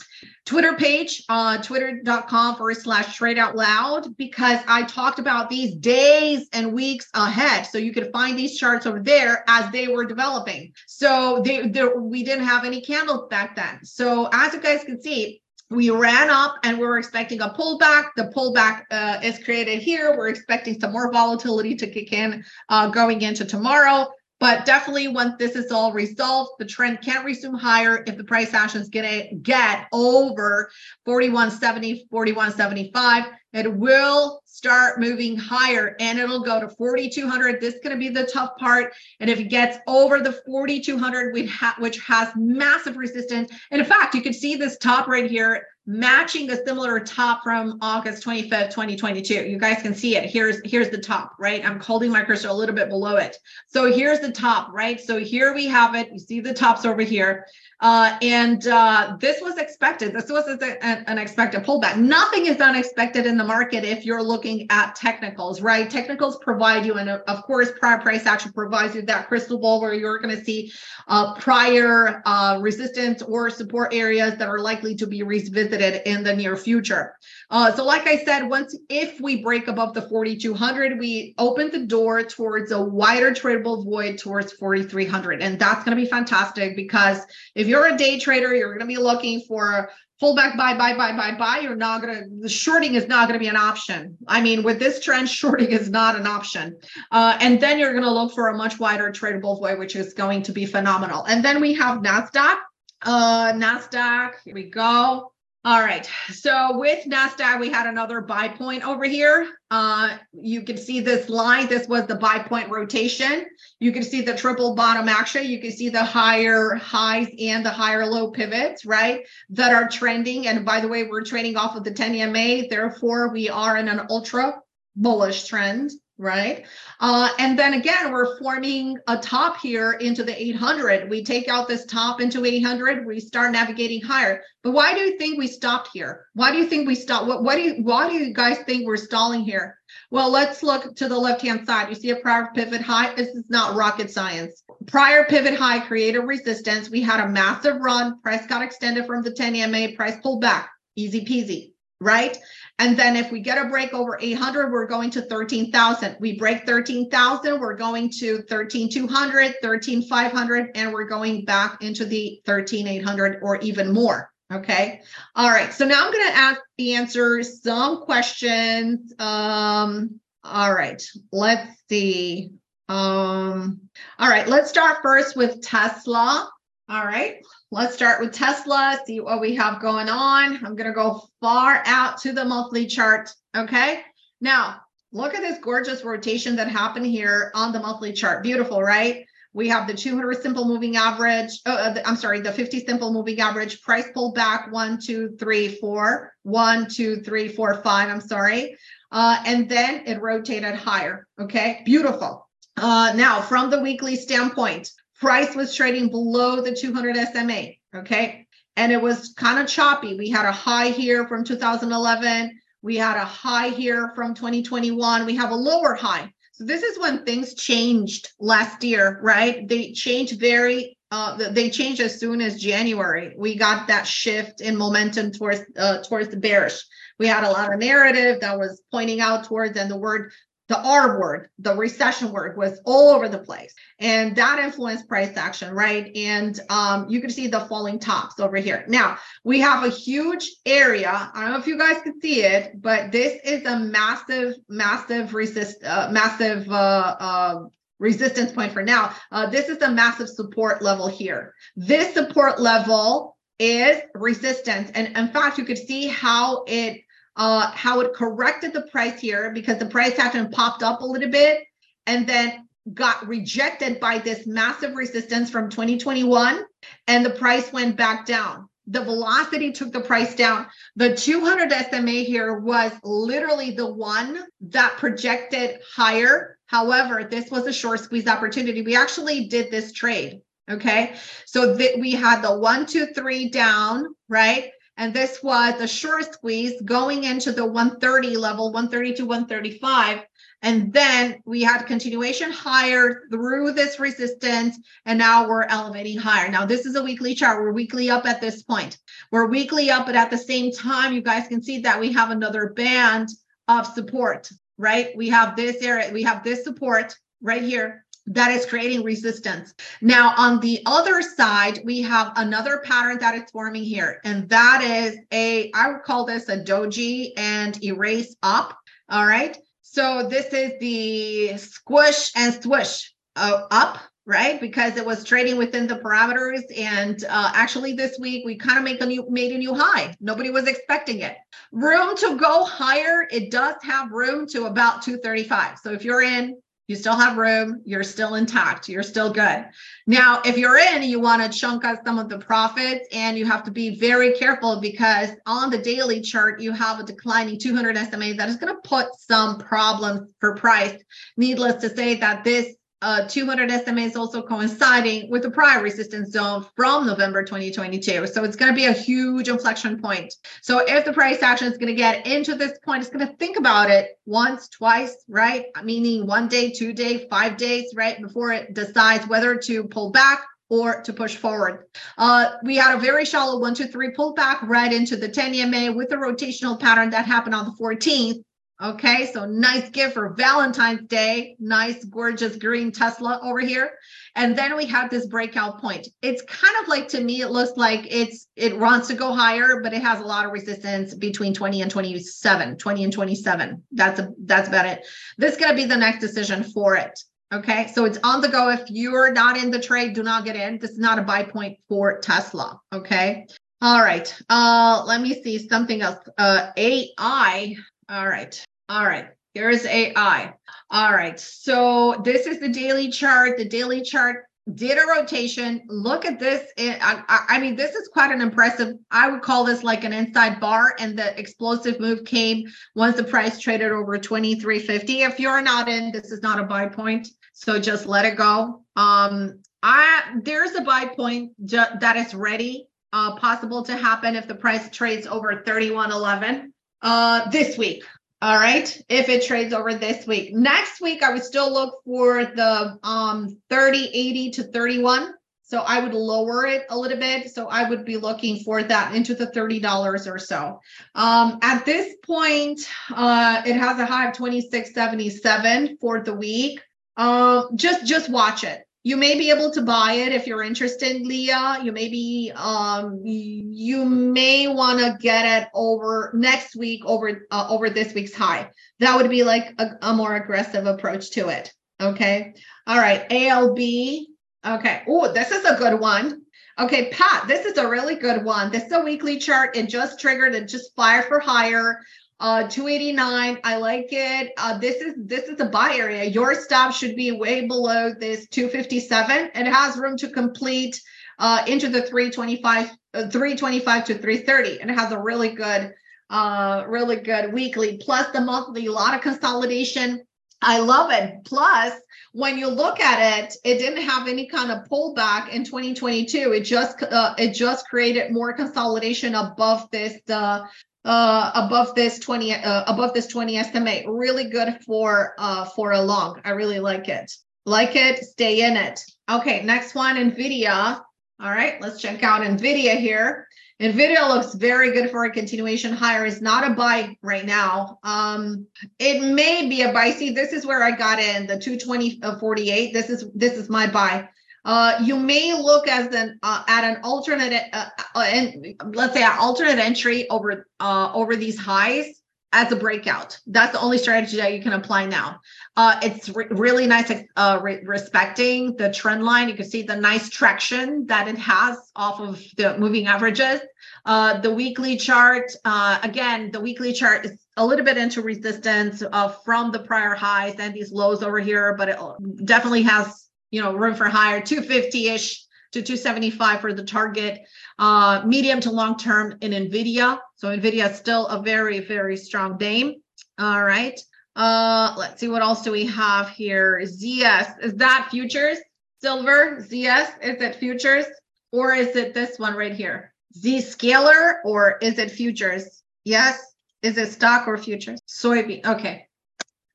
[0.46, 6.48] Twitter page, uh, twitter.com forward slash trade out loud, because I talked about these days
[6.54, 7.66] and weeks ahead.
[7.66, 10.74] So you could find these charts over there as they were developing.
[10.86, 13.84] So they, they we didn't have any candles back then.
[13.84, 18.06] So as you guys can see, we ran up and we were expecting a pullback.
[18.16, 20.16] The pullback uh, is created here.
[20.18, 24.08] We're expecting some more volatility to kick in uh, going into tomorrow.
[24.40, 28.54] But definitely once this is all resolved, the trend can't resume higher if the price
[28.54, 30.70] action is going to get over
[31.06, 33.26] 4170, 4175.
[33.54, 38.10] It will start moving higher and it'll go to 4200 this is going to be
[38.10, 41.34] the tough part and if it gets over the 4200
[41.78, 46.46] which has massive resistance and in fact you can see this top right here matching
[46.46, 49.48] the similar top from August 25th, 2022.
[49.48, 50.30] You guys can see it.
[50.30, 51.66] Here's here's the top, right?
[51.66, 53.38] I'm holding my cursor a little bit below it.
[53.68, 55.00] So here's the top, right?
[55.00, 56.12] So here we have it.
[56.12, 57.48] You see the tops over here.
[57.80, 60.12] Uh, and uh, this was expected.
[60.12, 61.96] This was a, a, an expected pullback.
[61.96, 65.88] Nothing is unexpected in the market if you're looking at technicals, right?
[65.88, 69.94] Technicals provide you, and of course, prior price action provides you that crystal ball where
[69.94, 70.72] you're going to see
[71.08, 76.36] uh, prior uh, resistance or support areas that are likely to be revisited in the
[76.36, 77.16] near future.
[77.50, 81.86] Uh, so like I said, once if we break above the 4,200, we open the
[81.86, 85.42] door towards a wider tradable void towards 4,300.
[85.42, 87.22] And that's going to be fantastic because
[87.56, 89.90] if you're a day trader, you're going to be looking for
[90.22, 91.60] pullback buy, buy, buy, buy, buy.
[91.60, 94.18] You're not going to, the shorting is not going to be an option.
[94.28, 96.78] I mean, with this trend, shorting is not an option.
[97.12, 100.14] Uh, and then you're going to look for a much wider tradable void, which is
[100.14, 101.24] going to be phenomenal.
[101.26, 102.58] And then we have NASDAQ.
[103.04, 105.32] Uh, NASDAQ, here we go.
[105.68, 109.50] All right, so with NASDAQ, we had another buy point over here.
[109.70, 111.68] Uh, you can see this line.
[111.68, 113.46] This was the buy point rotation.
[113.82, 115.46] You can see the triple bottom action.
[115.46, 120.48] You can see the higher highs and the higher low pivots, right, that are trending.
[120.48, 122.70] And by the way, we're trading off of the 10 EMA.
[122.70, 124.62] Therefore, we are in an ultra
[124.96, 126.66] bullish trend right?
[127.00, 131.10] Uh, and then again, we're forming a top here into the 800.
[131.10, 134.42] We take out this top into 800, we start navigating higher.
[134.64, 136.26] But why do you think we stopped here?
[136.34, 137.28] Why do you think we stopped?
[137.28, 139.78] What, what do you, why do you guys think we're stalling here?
[140.10, 141.90] Well, let's look to the left-hand side.
[141.90, 143.14] You see a prior pivot high?
[143.14, 144.64] This is not rocket science.
[144.88, 146.90] Prior pivot high created resistance.
[146.90, 148.20] We had a massive run.
[148.22, 149.94] Price got extended from the 10 EMA.
[149.96, 150.70] Price pulled back.
[150.96, 152.38] Easy peasy right?
[152.80, 156.18] And then if we get a break over 800, we're going to 13,000.
[156.20, 163.40] We break 13,000, we're going to 13,200, 13,500, and we're going back into the 13,800
[163.42, 164.32] or even more.
[164.52, 165.02] Okay.
[165.36, 165.74] All right.
[165.74, 169.14] So now I'm going to ask the answer some questions.
[169.20, 171.02] Um, all right.
[171.34, 172.52] Let's see.
[172.88, 173.82] Um,
[174.18, 174.48] all right.
[174.48, 176.50] Let's start first with Tesla.
[176.90, 180.56] All right, let's start with Tesla, see what we have going on.
[180.66, 183.30] I'm going to go far out to the monthly chart.
[183.54, 184.04] Okay,
[184.40, 184.80] now
[185.12, 188.42] look at this gorgeous rotation that happened here on the monthly chart.
[188.42, 189.26] Beautiful, right?
[189.52, 191.62] We have the 200 simple moving average.
[191.64, 196.34] The, I'm sorry, the 50 simple moving average price pulled back one, two, three, four,
[196.44, 198.08] one, two, three, four, five.
[198.08, 198.78] I'm sorry.
[199.12, 201.28] Uh, and then it rotated higher.
[201.38, 202.48] Okay, beautiful.
[202.78, 207.70] Uh, now, from the weekly standpoint, price was trading below the 200 SMA.
[207.96, 208.48] Okay.
[208.76, 210.16] And it was kind of choppy.
[210.16, 212.60] We had a high here from 2011.
[212.84, 215.26] We had a high here from 2021.
[215.26, 216.32] We have a lower high.
[216.54, 219.68] So this is when things changed last year, right?
[219.68, 223.34] They changed very, uh, they changed as soon as January.
[223.38, 226.84] We got that shift in momentum towards, uh, towards the bearish.
[227.20, 230.32] We had a lot of narrative that was pointing out towards, and the word
[230.68, 233.74] the R word, the recession word was all over the place.
[234.00, 236.16] And that influenced price action, right?
[236.16, 238.84] And um, you can see the falling tops over here.
[238.88, 241.32] Now, we have a huge area.
[241.34, 245.34] I don't know if you guys can see it, but this is a massive, massive
[245.34, 247.64] resist, uh, massive uh, uh,
[248.00, 249.14] resistance point for now.
[249.32, 251.54] Uh, this is a massive support level here.
[251.76, 254.92] This support level is resistance.
[254.94, 257.02] And in fact, you could see how it
[257.38, 261.30] uh, how it corrected the price here because the price action popped up a little
[261.30, 261.64] bit
[262.08, 266.64] and then got rejected by this massive resistance from 2021
[267.08, 268.68] and the price went back down.
[268.88, 270.68] The velocity took the price down.
[270.96, 276.58] The 200 SMA here was literally the one that projected higher.
[276.68, 278.82] However, this was a short squeeze opportunity.
[278.82, 280.40] We actually did this trade.
[280.70, 281.16] Okay.
[281.46, 284.72] So that we had the one, two, three down, right?
[284.98, 290.26] And this was a short squeeze going into the 130 level, 130 to 135.
[290.64, 296.50] And then we had continuation higher through this resistance, and now we're elevating higher.
[296.50, 297.62] Now, this is a weekly chart.
[297.62, 298.98] We're weekly up at this point.
[299.32, 302.32] We're weekly up, but at the same time, you guys can see that we have
[302.32, 303.30] another band
[303.68, 305.16] of support, right?
[305.16, 309.74] We have this area, we have this support right here that is creating resistance.
[310.02, 314.82] Now, on the other side, we have another pattern that is forming here, and that
[314.84, 318.78] is a, I would call this a doji and erase up.
[319.10, 319.58] All right.
[319.82, 324.60] So this is the squish and swish uh, up, right?
[324.60, 326.62] Because it was trading within the parameters.
[326.78, 330.14] And uh, actually this week we kind of make a new made a new high.
[330.20, 331.38] Nobody was expecting it.
[331.72, 333.28] Room to go higher.
[333.32, 335.80] It does have room to about 235.
[335.80, 339.66] So if you're in, you still have room, you're still intact, you're still good.
[340.06, 343.46] Now, if you're in, you want to chunk out some of the profits and you
[343.46, 347.98] have to be very careful because on the daily chart, you have a declining 200
[347.98, 351.02] SMA that is going to put some problems for price.
[351.36, 356.32] Needless to say that this uh, 200 SMA is also coinciding with the prior resistance
[356.32, 358.26] zone from November 2022.
[358.28, 360.34] So it's going to be a huge inflection point.
[360.62, 363.34] So if the price action is going to get into this point, it's going to
[363.36, 365.66] think about it once, twice, right?
[365.84, 368.20] Meaning one day, two day, five days, right?
[368.20, 371.86] Before it decides whether to pull back or to push forward.
[372.18, 375.94] Uh, we had a very shallow one, two, three pullback right into the 10 EMA
[375.94, 378.44] with a rotational pattern that happened on the 14th.
[378.80, 381.56] Okay, so nice gift for Valentine's Day.
[381.60, 383.98] Nice, gorgeous green Tesla over here.
[384.36, 386.08] And then we have this breakout point.
[386.22, 389.82] It's kind of like to me, it looks like it's it wants to go higher,
[389.82, 393.84] but it has a lot of resistance between 20 and 27, 20 and 27.
[393.94, 395.04] That's a that's about it.
[395.40, 397.20] This is gonna be the next decision for it.
[397.52, 398.70] Okay, so it's on the go.
[398.70, 400.78] If you're not in the trade, do not get in.
[400.78, 402.80] This is not a buy point for Tesla.
[402.94, 403.48] Okay.
[403.82, 404.36] All right.
[404.50, 406.18] Uh, let me see something else.
[406.38, 407.76] Uh, AI
[408.10, 408.66] all right.
[408.90, 409.30] All right.
[409.54, 410.54] Here's AI.
[410.92, 411.40] All right.
[411.40, 413.58] So this is the daily chart.
[413.58, 415.82] The daily chart did a rotation.
[415.88, 416.70] Look at this.
[416.78, 420.60] I, I, mean, this is quite an impressive, I would call this like an inside
[420.60, 420.96] bar.
[421.00, 422.66] And the explosive move came
[422.96, 425.22] once the price traded over 2350.
[425.22, 427.28] If you're not in, this is not a buy point.
[427.54, 428.84] So just let it go.
[428.96, 434.56] Um, I there's a buy point that is ready, uh, possible to happen if the
[434.56, 436.74] price trades over 3111
[437.08, 438.04] uh, this week.
[438.42, 439.02] All right.
[439.08, 440.54] If it trades over this week.
[440.54, 445.34] Next week, I would still look for the um 30, 80 to 31.
[445.64, 447.50] So I would lower it a little bit.
[447.50, 450.80] So I would be looking for that into the $30 or so.
[451.16, 452.82] Um, at this point,
[453.14, 456.82] uh, it has a high of 2677 for the week.
[457.16, 461.22] Uh, just just watch it you may be able to buy it if you're interested
[461.22, 461.80] leah.
[461.82, 467.68] You may be um you may want to get it over next week over uh,
[467.70, 468.70] over this week's high.
[469.00, 472.54] That would be like a, a more aggressive approach to it okay?
[472.86, 475.04] All right alb okay.
[475.08, 476.42] Oh this is a good one.
[476.78, 478.72] Okay pat this is a really good one.
[478.72, 479.78] This is a weekly chart.
[479.78, 482.02] It just triggered it just fire for higher
[482.40, 483.60] uh, 289.
[483.64, 484.52] I like it.
[484.58, 486.24] Uh, this is this is a buy area.
[486.26, 489.52] Your stop should be way below this 257.
[489.56, 491.02] It has room to complete
[491.40, 495.94] uh, into the 325, uh, 325 to 330, and it has a really good,
[496.30, 498.00] uh, really good weekly.
[498.02, 500.24] Plus the monthly, a lot of consolidation.
[500.62, 501.46] I love it.
[501.46, 501.94] Plus,
[502.34, 506.54] when you look at it, it didn't have any kind of pullback in 2022.
[506.54, 510.62] It just uh, it just created more consolidation above this uh,
[511.08, 516.02] uh, above this 20 uh, above this 20 SMA really good for uh, for a
[516.02, 516.42] long.
[516.44, 517.32] I really like it.
[517.66, 519.00] Like it stay in it.
[519.32, 521.02] Okay next one nvidia.
[521.40, 523.48] All right let's check out nvidia here.
[523.82, 528.00] Nvidia looks very good for a continuation higher is not a buy right now.
[528.04, 528.68] Um
[529.00, 530.12] it may be a buy.
[530.12, 533.70] See this is where i got in the 220 uh, 48 this is this is
[533.70, 534.28] my buy
[534.66, 539.24] uh, you may look as an uh, at an alternate, uh, uh and let's say
[539.24, 543.40] an alternate entry over uh, over these highs as a breakout.
[543.48, 545.40] That's the only strategy that you can apply now.
[545.78, 549.48] It's re- really nice re- respecting the trend line.
[549.48, 553.62] You can see the nice traction that it has off of the moving averages.
[554.06, 559.04] The weekly chart, again, the weekly chart is a little bit into resistance
[559.46, 562.00] from the prior highs and these lows over here, but it
[562.46, 567.42] definitely has you know, room for higher, 250-ish to 275 for the target.
[567.80, 570.20] Uh, medium to long term in NVIDIA.
[570.36, 572.96] So NVIDIA is still a very, very strong name.
[573.40, 574.00] All right.
[574.36, 576.80] Uh, let's see, what else do we have here?
[576.84, 578.60] ZS, is that futures?
[579.02, 581.06] Silver, ZS, is it futures?
[581.52, 583.14] Or is it this one right here?
[583.36, 585.82] Zscaler, or is it futures?
[586.04, 586.40] Yes.
[586.84, 588.00] Is it stock or futures?
[588.08, 588.66] Soybean.
[588.66, 589.07] Okay.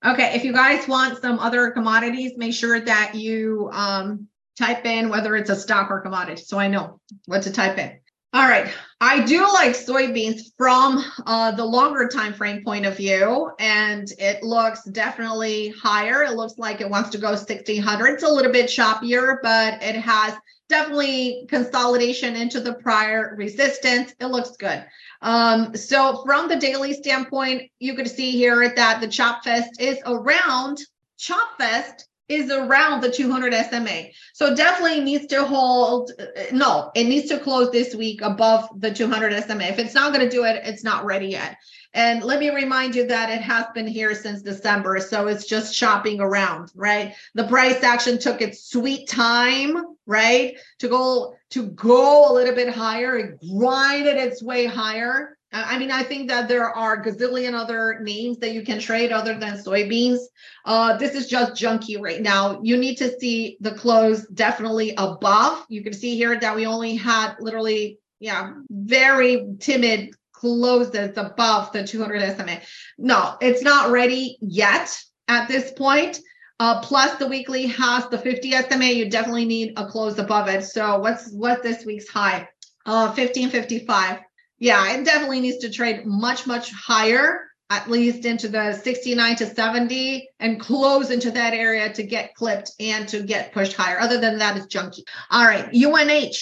[0.05, 4.27] Okay, if you guys want some other commodities, make sure that you um
[4.59, 7.99] type in whether it's a stock or commodity, so I know what to type in.
[8.35, 13.51] All right, I do like soybeans from uh, the longer time frame point of view,
[13.59, 16.23] and it looks definitely higher.
[16.23, 18.07] It looks like it wants to go 1600.
[18.07, 20.35] It's a little bit choppier, but it has
[20.71, 24.15] definitely consolidation into the prior resistance.
[24.19, 24.83] It looks good.
[25.23, 29.99] Um, so from the daily standpoint, you can see here that the chop fest is
[30.05, 30.79] around
[31.23, 34.05] chop fest is around the 200 SMA.
[34.33, 36.11] So definitely needs to hold,
[36.53, 39.65] no, it needs to close this week above the 200 SMA.
[39.65, 41.57] If it's not going to do it, it's not ready yet.
[41.95, 44.99] And let me remind you that it has been here since December.
[44.99, 47.15] So it's just shopping around, right?
[47.35, 50.57] The price action took its sweet time, right?
[50.79, 53.17] To go to go a little bit higher.
[53.17, 55.37] It grinded its way higher.
[55.55, 59.39] I mean, I think that there are gazillion other names that you can trade other
[59.39, 60.21] than soybeans.
[60.65, 62.59] Uh, this is just junky right now.
[62.63, 65.67] You need to see the close definitely above.
[65.69, 71.87] You can see here that we only had literally, yeah, very timid closes above the
[71.87, 72.61] 200 SMA.
[72.97, 74.99] No, it's not ready yet
[75.29, 76.19] at this point.
[76.63, 78.87] Uh, plus the weekly has the 50 SMA.
[78.87, 80.63] You definitely need a close above it.
[80.63, 82.49] So what's what this week's high?
[82.87, 84.21] Uh, 1555
[84.63, 89.47] yeah, it definitely needs to trade much, much higher, at least into the 69 to
[89.47, 93.99] 70 and close into that area to get clipped and to get pushed higher.
[93.99, 95.03] Other than that, it's junky.
[95.33, 96.39] All right, UNH.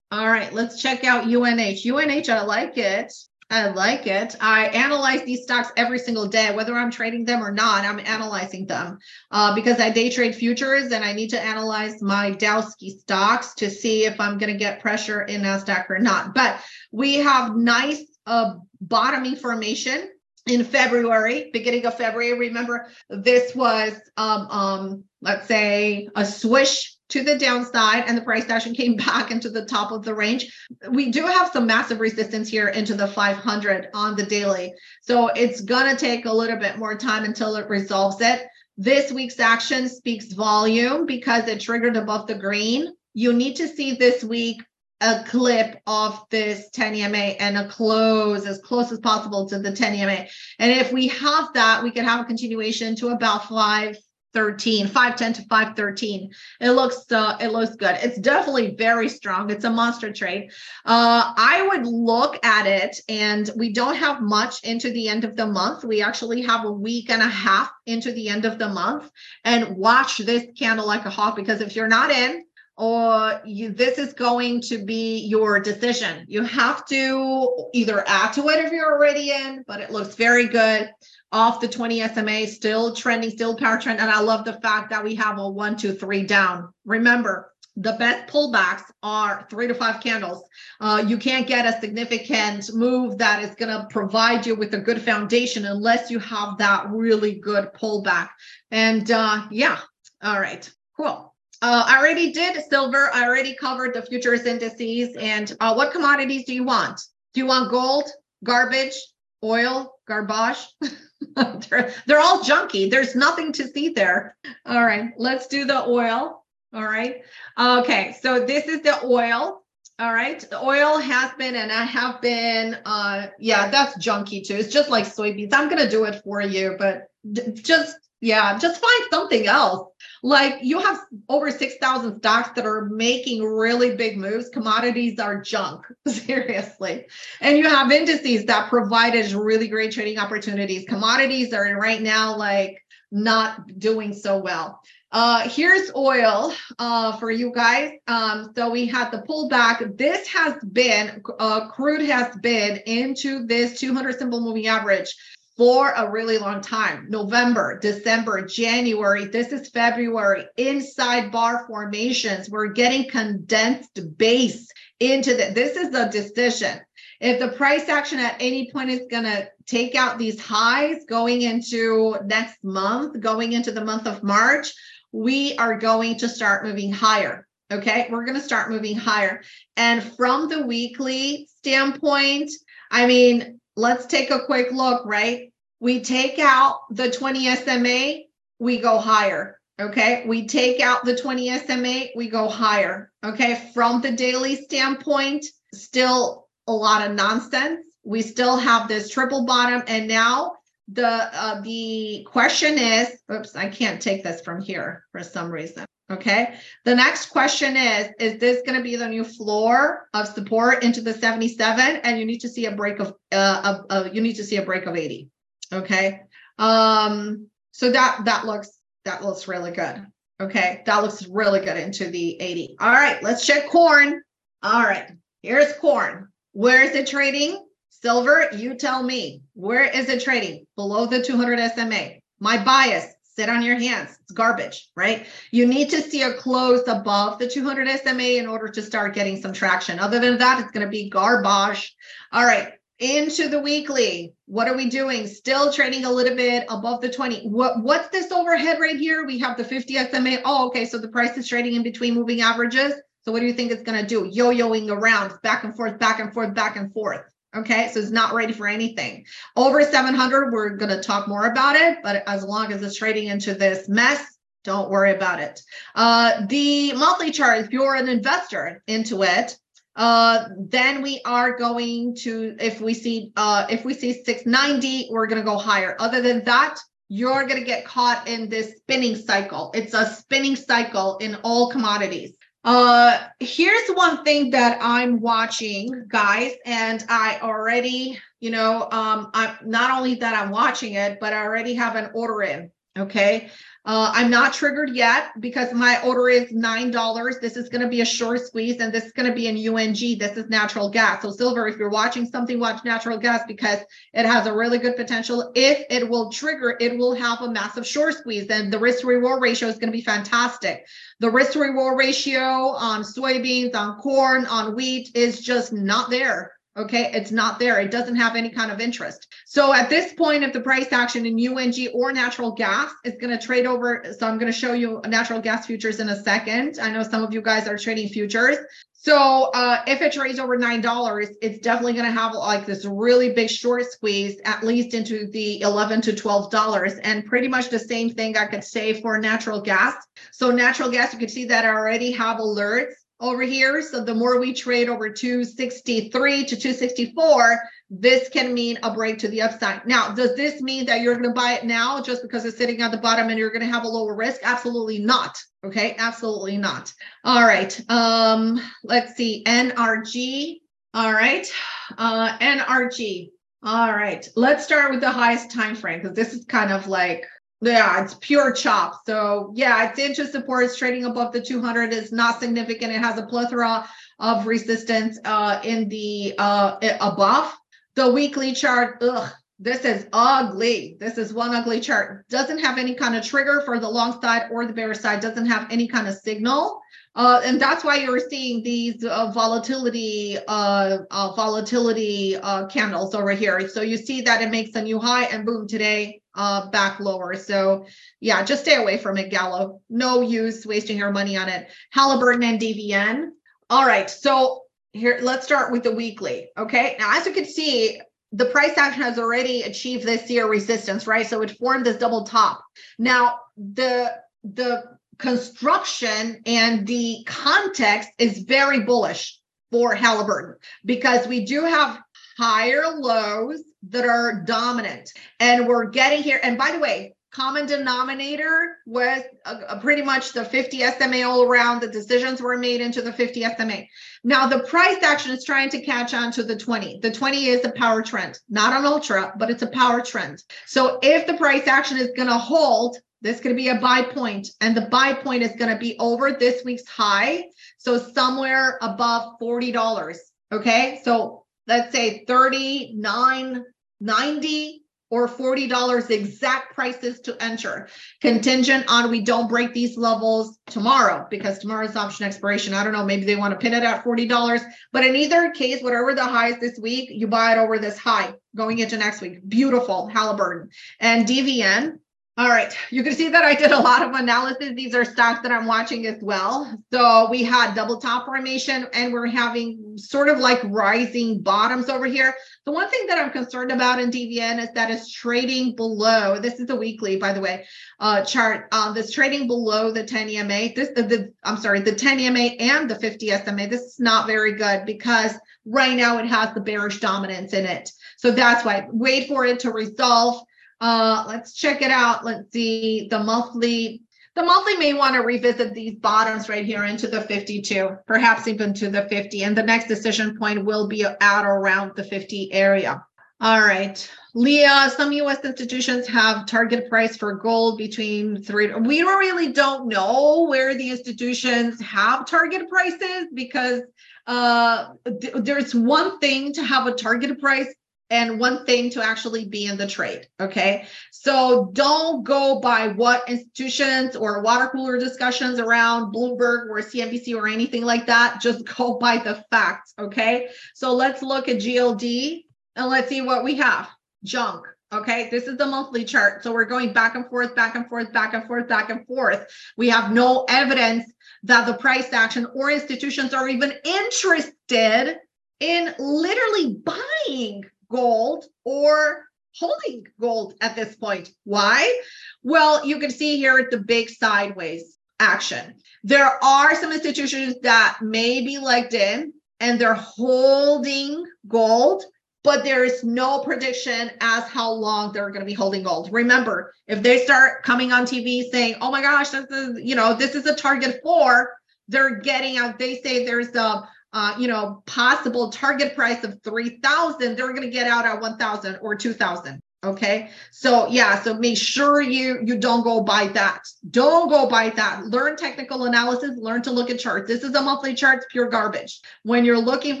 [0.10, 1.86] All right, let's check out UNH.
[1.86, 3.12] UNH, I like it.
[3.50, 4.36] I like it.
[4.40, 7.84] I analyze these stocks every single day, whether I'm trading them or not.
[7.84, 8.98] I'm analyzing them
[9.30, 13.70] uh, because I day trade futures and I need to analyze my Dowski stocks to
[13.70, 16.34] see if I'm going to get pressure in Nasdaq or not.
[16.34, 16.60] But
[16.92, 20.10] we have nice uh, bottoming formation
[20.46, 22.38] in February, beginning of February.
[22.38, 28.48] Remember, this was um, um, let's say a swish to the downside and the price
[28.48, 30.52] action came back into the top of the range.
[30.90, 34.74] We do have some massive resistance here into the 500 on the daily.
[35.02, 38.46] So it's going to take a little bit more time until it resolves it.
[38.76, 42.92] This week's action speaks volume because it triggered above the green.
[43.14, 44.62] You need to see this week
[45.00, 49.72] a clip of this 10 EMA and a close as close as possible to the
[49.72, 50.26] 10 EMA.
[50.58, 53.96] And if we have that, we could have a continuation to about five
[54.38, 56.30] 13 510 to 513
[56.60, 57.96] it looks uh it looks good.
[58.00, 59.50] It's definitely very strong.
[59.50, 60.52] It's a monster trade
[60.84, 65.34] uh i would look at it and we don't have much into the end of
[65.34, 65.82] the month.
[65.82, 69.10] We actually have a week and a half into the end of the month.
[69.44, 72.44] And watch this candle like a hawk because if you're not in
[72.76, 76.24] or you, this is going to be your decision.
[76.28, 80.46] You have to either add to it if you're already in, but it looks very
[80.46, 80.88] good
[81.32, 84.00] off the 20 SMA, still trending, still power trend.
[84.00, 86.72] And I love the fact that we have a one, two, three down.
[86.84, 90.42] Remember, the best pullbacks are three to five candles.
[90.80, 94.78] Uh, you can't get a significant move that is going to provide you with a
[94.78, 98.30] good foundation unless you have that really good pullback.
[98.72, 99.78] And uh, yeah,
[100.22, 101.34] all right, cool.
[101.62, 103.10] Uh, I already did silver.
[103.12, 105.16] I already covered the futures indices.
[105.16, 107.00] And uh, what commodities do you want?
[107.32, 108.08] Do you want gold,
[108.44, 108.96] garbage,
[109.44, 110.66] oil, garbage?
[111.70, 112.90] they're, they're all junky.
[112.90, 114.36] There's nothing to see there.
[114.66, 116.44] All right, let's do the oil.
[116.74, 117.22] All right.
[117.58, 119.62] Okay, so this is the oil.
[120.00, 120.38] All right.
[120.38, 124.54] The oil has been and I have been uh yeah, that's junky too.
[124.54, 125.52] It's just like soybeans.
[125.52, 127.10] I'm going to do it for you, but
[127.54, 129.88] just yeah, just find something else.
[130.22, 134.48] Like you have over 6,000 stocks that are making really big moves.
[134.48, 137.06] Commodities are junk, seriously.
[137.40, 140.84] And you have indices that provide us really great trading opportunities.
[140.88, 142.78] Commodities are right now like
[143.10, 144.80] not doing so well.
[145.10, 147.92] Uh, here's oil uh, for you guys.
[148.06, 149.96] Um, so we had the pullback.
[149.96, 155.14] This has been, uh, crude has been into this 200 simple moving average
[155.58, 159.26] for a really long time November, December, January.
[159.26, 160.46] This is February.
[160.56, 162.48] Inside bar formations.
[162.48, 164.68] We're getting condensed base
[165.00, 165.50] into the.
[165.52, 166.80] This is a decision.
[167.20, 171.42] If the price action at any point is going to take out these highs going
[171.42, 174.72] into next month, going into the month of March,
[175.10, 177.48] we are going to start moving higher.
[177.72, 179.42] Okay, we're going to start moving higher.
[179.76, 182.50] And from the weekly standpoint,
[182.90, 185.52] I mean, let's take a quick look, right?
[185.80, 188.22] We take out the 20 SMA,
[188.58, 189.60] we go higher.
[189.80, 190.24] Okay.
[190.26, 193.12] We take out the 20 SMA, we go higher.
[193.24, 193.70] Okay.
[193.72, 197.86] From the daily standpoint, still a lot of nonsense.
[198.04, 199.84] We still have this triple bottom.
[199.86, 200.54] And now
[200.88, 205.84] the uh, the question is, oops, I can't take this from here for some reason.
[206.10, 206.54] Okay.
[206.84, 211.02] The next question is, is this going to be the new floor of support into
[211.02, 211.96] the 77?
[211.96, 214.56] And you need to see a break of, uh, of, of you need to see
[214.56, 215.28] a break of 80.
[215.72, 216.22] Okay.
[216.58, 218.70] Um, so that, that looks,
[219.04, 220.06] that looks really good.
[220.40, 220.82] Okay.
[220.86, 222.76] That looks really good into the 80.
[222.80, 223.22] All right.
[223.22, 224.22] Let's check corn.
[224.62, 225.12] All right.
[225.42, 226.28] Here's corn.
[226.52, 227.64] Where is it trading?
[227.90, 229.42] Silver, you tell me.
[229.54, 230.66] Where is it trading?
[230.76, 232.10] Below the 200 SMA.
[232.38, 233.06] My bias,
[233.38, 234.18] sit on your hands.
[234.22, 235.26] It's garbage, right?
[235.52, 239.40] You need to see a close above the 200 SMA in order to start getting
[239.40, 240.00] some traction.
[240.00, 241.94] Other than that, it's going to be garbage.
[242.32, 244.34] All right, into the weekly.
[244.46, 245.28] What are we doing?
[245.28, 247.48] Still trading a little bit above the 20.
[247.48, 249.24] What what's this overhead right here?
[249.24, 250.38] We have the 50 SMA.
[250.44, 250.84] Oh, okay.
[250.84, 252.94] So the price is trading in between moving averages.
[253.24, 254.28] So what do you think it's going to do?
[254.32, 257.22] Yo-yoing around, back and forth, back and forth, back and forth.
[257.58, 259.26] Okay, so it's not ready for anything.
[259.56, 263.28] Over 700, we're going to talk more about it, but as long as it's trading
[263.28, 265.60] into this mess, don't worry about it.
[265.96, 269.56] Uh, the monthly chart, if you're an investor into it,
[269.96, 275.26] uh, then we are going to, if we see, uh, if we see 690, we're
[275.26, 275.96] going to go higher.
[275.98, 276.78] Other than that,
[277.08, 279.72] you're going to get caught in this spinning cycle.
[279.74, 282.36] It's a spinning cycle in all commodities.
[282.64, 289.56] Uh, here's one thing that I'm watching, guys, and I already, you know, um, I'm
[289.64, 292.70] not only that I'm watching it, but I already have an order in.
[292.98, 293.50] Okay.
[293.84, 297.40] Uh, I'm not triggered yet because my order is $9.
[297.40, 299.56] This is going to be a short squeeze and this is going to be in
[299.56, 300.18] UNG.
[300.18, 301.22] This is natural gas.
[301.22, 303.78] So silver, if you're watching something, watch natural gas because
[304.12, 305.52] it has a really good potential.
[305.54, 309.40] If it will trigger, it will have a massive short squeeze and the risk reward
[309.40, 310.86] ratio is going to be fantastic.
[311.20, 316.57] The risk reward ratio on soybeans, on corn, on wheat is just not there.
[316.78, 317.80] Okay, it's not there.
[317.80, 319.26] It doesn't have any kind of interest.
[319.46, 323.36] So at this point, if the price action in UNG or natural gas is going
[323.36, 326.78] to trade over, so I'm going to show you natural gas futures in a second.
[326.80, 328.58] I know some of you guys are trading futures.
[328.92, 332.84] So uh, if it trades over nine dollars, it's definitely going to have like this
[332.84, 337.70] really big short squeeze, at least into the eleven to twelve dollars, and pretty much
[337.70, 339.94] the same thing I could say for natural gas.
[340.32, 343.82] So natural gas, you can see that I already have alerts over here.
[343.82, 347.60] So the more we trade over 263 to 264,
[347.90, 349.86] this can mean a break to the upside.
[349.86, 352.80] Now, does this mean that you're going to buy it now just because it's sitting
[352.82, 354.40] at the bottom and you're going to have a lower risk?
[354.44, 355.36] Absolutely not.
[355.64, 356.92] Okay, absolutely not.
[357.24, 357.80] All right.
[357.88, 359.42] Um, let's see.
[359.44, 360.60] NRG.
[360.94, 361.50] All right.
[361.96, 363.30] Uh, NRG.
[363.64, 364.28] All right.
[364.36, 367.24] Let's start with the highest time frame because this is kind of like
[367.60, 369.02] yeah, it's pure chop.
[369.06, 370.64] So yeah, it's into support.
[370.64, 371.92] It's trading above the 200.
[371.92, 372.92] It's not significant.
[372.92, 373.88] It has a plethora
[374.18, 377.56] of resistance uh, in the uh, above.
[377.96, 380.96] The weekly chart, ugh, this is ugly.
[381.00, 382.28] This is one ugly chart.
[382.28, 385.20] Doesn't have any kind of trigger for the long side or the bear side.
[385.20, 386.80] Doesn't have any kind of signal.
[387.16, 393.32] Uh, and that's why you're seeing these uh, volatility uh, uh volatility uh, candles over
[393.32, 393.68] here.
[393.68, 397.34] So you see that it makes a new high and boom, today uh, back lower.
[397.34, 397.86] So
[398.20, 399.82] yeah, just stay away from it, Gallo.
[399.90, 401.68] No use wasting your money on it.
[401.90, 403.30] Halliburton and DVN.
[403.68, 404.62] All right, so
[404.92, 406.48] here, let's start with the weekly.
[406.56, 408.00] Okay, now as you can see,
[408.32, 411.26] the price action has already achieved this year resistance, right?
[411.26, 412.64] So it formed this double top.
[412.98, 414.12] Now the
[414.44, 414.84] the
[415.18, 419.40] construction and the context is very bullish
[419.72, 422.00] for Halliburton because we do have
[422.38, 425.10] higher lows that are dominant.
[425.40, 426.40] And we're getting here.
[426.42, 431.42] And by the way, common denominator was uh, uh pretty much the 50 SMA all
[431.42, 431.80] around.
[431.80, 433.82] The decisions were made into the 50 SMA.
[434.24, 437.00] Now the price action is trying to catch on to the 20.
[437.00, 440.42] The 20 is a power trend, not an ultra, but it's a power trend.
[440.66, 443.80] So if the price action is going to hold, this is going to be a
[443.80, 447.44] buy point, and the buy point is going to be over this week's high.
[447.78, 450.16] So somewhere above $40.
[450.52, 451.00] Okay.
[451.04, 453.64] So let's say 39
[454.00, 457.88] 90 or $40 exact prices to enter.
[458.20, 462.74] Contingent on we don't break these levels tomorrow because tomorrow's option expiration.
[462.74, 465.82] I don't know maybe they want to pin it at $40 but in either case
[465.82, 469.20] whatever the high is this week you buy it over this high going into next
[469.20, 469.46] week.
[469.48, 470.70] Beautiful halliburton.
[471.00, 471.98] And dvn
[472.38, 474.72] all right, you can see that I did a lot of analysis.
[474.76, 476.72] These are stocks that I'm watching as well.
[476.92, 482.06] So we had double top formation and we're having sort of like rising bottoms over
[482.06, 482.32] here.
[482.64, 486.60] The one thing that I'm concerned about in DVN is that it's trading below, this
[486.60, 487.66] is the weekly, by the way,
[487.98, 491.92] uh, chart, uh, this trading below the 10 EMA, this, the, the, I'm sorry, the
[491.92, 493.66] 10 EMA and the 50 SMA.
[493.66, 495.32] This is not very good because
[495.66, 497.90] right now it has the bearish dominance in it.
[498.16, 500.44] So that's why wait for it to resolve
[500.80, 502.24] Uh, let's check it out.
[502.24, 504.02] Let's see the monthly.
[504.34, 508.72] The monthly may want to revisit these bottoms right here into the 52, perhaps even
[508.74, 509.42] to the 50.
[509.42, 513.04] And the next decision point will be at around the 50 area.
[513.40, 514.08] All right.
[514.34, 518.72] Leah, some US institutions have target price for gold between three.
[518.74, 523.82] We really don't know where the institutions have target prices because
[524.26, 527.72] uh, th- there's one thing to have a target price
[528.10, 530.28] and one thing to actually be in the trade.
[530.40, 530.86] Okay.
[531.10, 537.48] So don't go by what institutions or water cooler discussions around Bloomberg or CNBC or
[537.48, 538.40] anything like that.
[538.40, 539.94] Just go by the facts.
[539.98, 540.48] Okay.
[540.74, 542.44] So let's look at GLD
[542.76, 543.88] and let's see what we have.
[544.24, 544.66] Junk.
[544.90, 546.42] Okay, this is the monthly chart.
[546.42, 549.46] So we're going back and forth, back and forth, back and forth, back and forth.
[549.76, 555.18] We have no evidence that the price action or institutions are even interested
[555.60, 559.24] in literally buying gold or
[559.58, 561.30] holding gold at this point.
[561.44, 562.00] Why?
[562.42, 565.74] Well, you can see here at the big sideways action.
[566.04, 572.04] There are some institutions that may be legged in and they're holding gold,
[572.44, 576.08] but there is no prediction as how long they're going to be holding gold.
[576.12, 580.14] Remember, if they start coming on TV saying, "Oh my gosh, this is, you know,
[580.14, 581.52] this is a target for,"
[581.88, 582.78] they're getting out.
[582.78, 587.70] They say there's a uh, you know, possible target price of 3000, they're going to
[587.70, 589.60] get out at 1000 or 2000.
[589.84, 590.30] Okay.
[590.50, 593.60] So yeah, so make sure you you don't go by that.
[593.90, 595.06] Don't go by that.
[595.06, 597.28] Learn technical analysis, learn to look at charts.
[597.28, 599.00] This is a monthly chart, it's pure garbage.
[599.22, 600.00] When you're looking,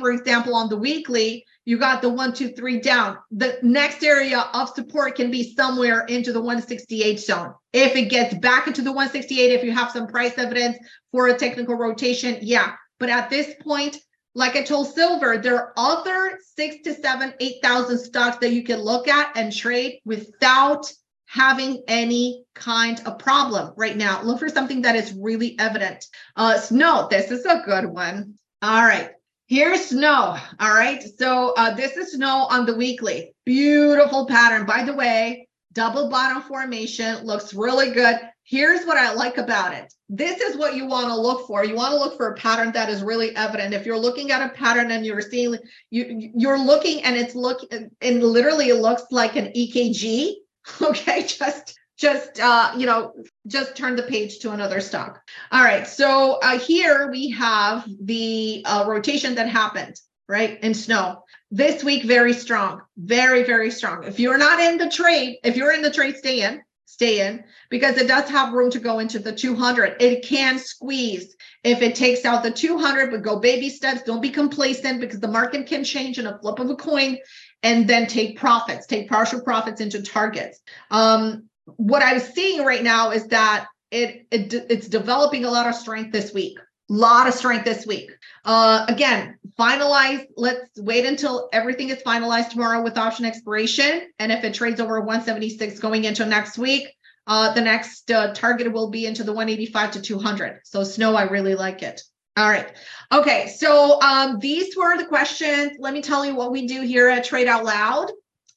[0.00, 3.18] for example, on the weekly, you got the one, two, three down.
[3.30, 7.54] The next area of support can be somewhere into the 168 zone.
[7.72, 10.76] If it gets back into the 168, if you have some price evidence
[11.12, 13.98] for a technical rotation, yeah, but at this point,
[14.34, 18.80] like I told Silver, there are other six to seven, 8,000 stocks that you can
[18.80, 20.92] look at and trade without
[21.26, 24.22] having any kind of problem right now.
[24.22, 26.06] Look for something that is really evident.
[26.36, 28.34] Uh, snow, this is a good one.
[28.62, 29.10] All right.
[29.46, 30.36] Here's snow.
[30.60, 31.02] All right.
[31.18, 33.34] So uh, this is snow on the weekly.
[33.44, 34.66] Beautiful pattern.
[34.66, 38.18] By the way, double bottom formation looks really good.
[38.48, 39.92] Here's what I like about it.
[40.08, 41.66] This is what you want to look for.
[41.66, 43.74] You want to look for a pattern that is really evident.
[43.74, 45.58] If you're looking at a pattern and you're seeing
[45.90, 50.32] you you're looking and it's look and literally it looks like an EKG.
[50.82, 53.14] Okay, just just uh, you know
[53.46, 55.22] just turn the page to another stock.
[55.50, 59.96] All right, so uh, here we have the uh, rotation that happened
[60.28, 62.04] right in snow this week.
[62.04, 64.04] Very strong, very very strong.
[64.04, 66.60] If you're not in the trade, if you're in the trade, stay in
[66.98, 70.02] stay in because it does have room to go into the 200.
[70.02, 74.02] It can squeeze if it takes out the 200, but go baby steps.
[74.02, 77.18] Don't be complacent because the market can change in a flip of a coin
[77.62, 80.58] and then take profits, take partial profits into targets.
[80.90, 81.44] Um,
[81.76, 86.10] what I'm seeing right now is that it, it it's developing a lot of strength
[86.10, 86.58] this week.
[86.88, 88.10] Lot of strength this week.
[88.44, 90.24] Uh, again, finalize.
[90.36, 94.08] Let's wait until everything is finalized tomorrow with option expiration.
[94.18, 96.88] And if it trades over 176 going into next week,
[97.26, 100.60] uh, the next uh, target will be into the 185 to 200.
[100.64, 102.00] So snow, I really like it.
[102.38, 102.72] All right.
[103.12, 103.48] Okay.
[103.48, 105.72] So um, these were the questions.
[105.78, 108.12] Let me tell you what we do here at Trade Out Loud.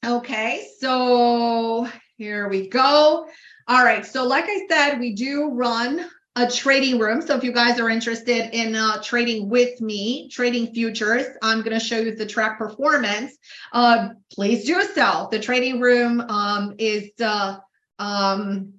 [0.06, 0.68] Okay.
[0.78, 3.26] So here we go.
[3.68, 4.06] All right.
[4.06, 7.20] So like I said, we do run a trading room.
[7.20, 11.78] So if you guys are interested in uh, trading with me, trading futures, I'm going
[11.78, 13.36] to show you the track performance.
[13.72, 15.28] Uh, please do so.
[15.30, 17.58] The trading room um, is uh,
[17.98, 18.74] um,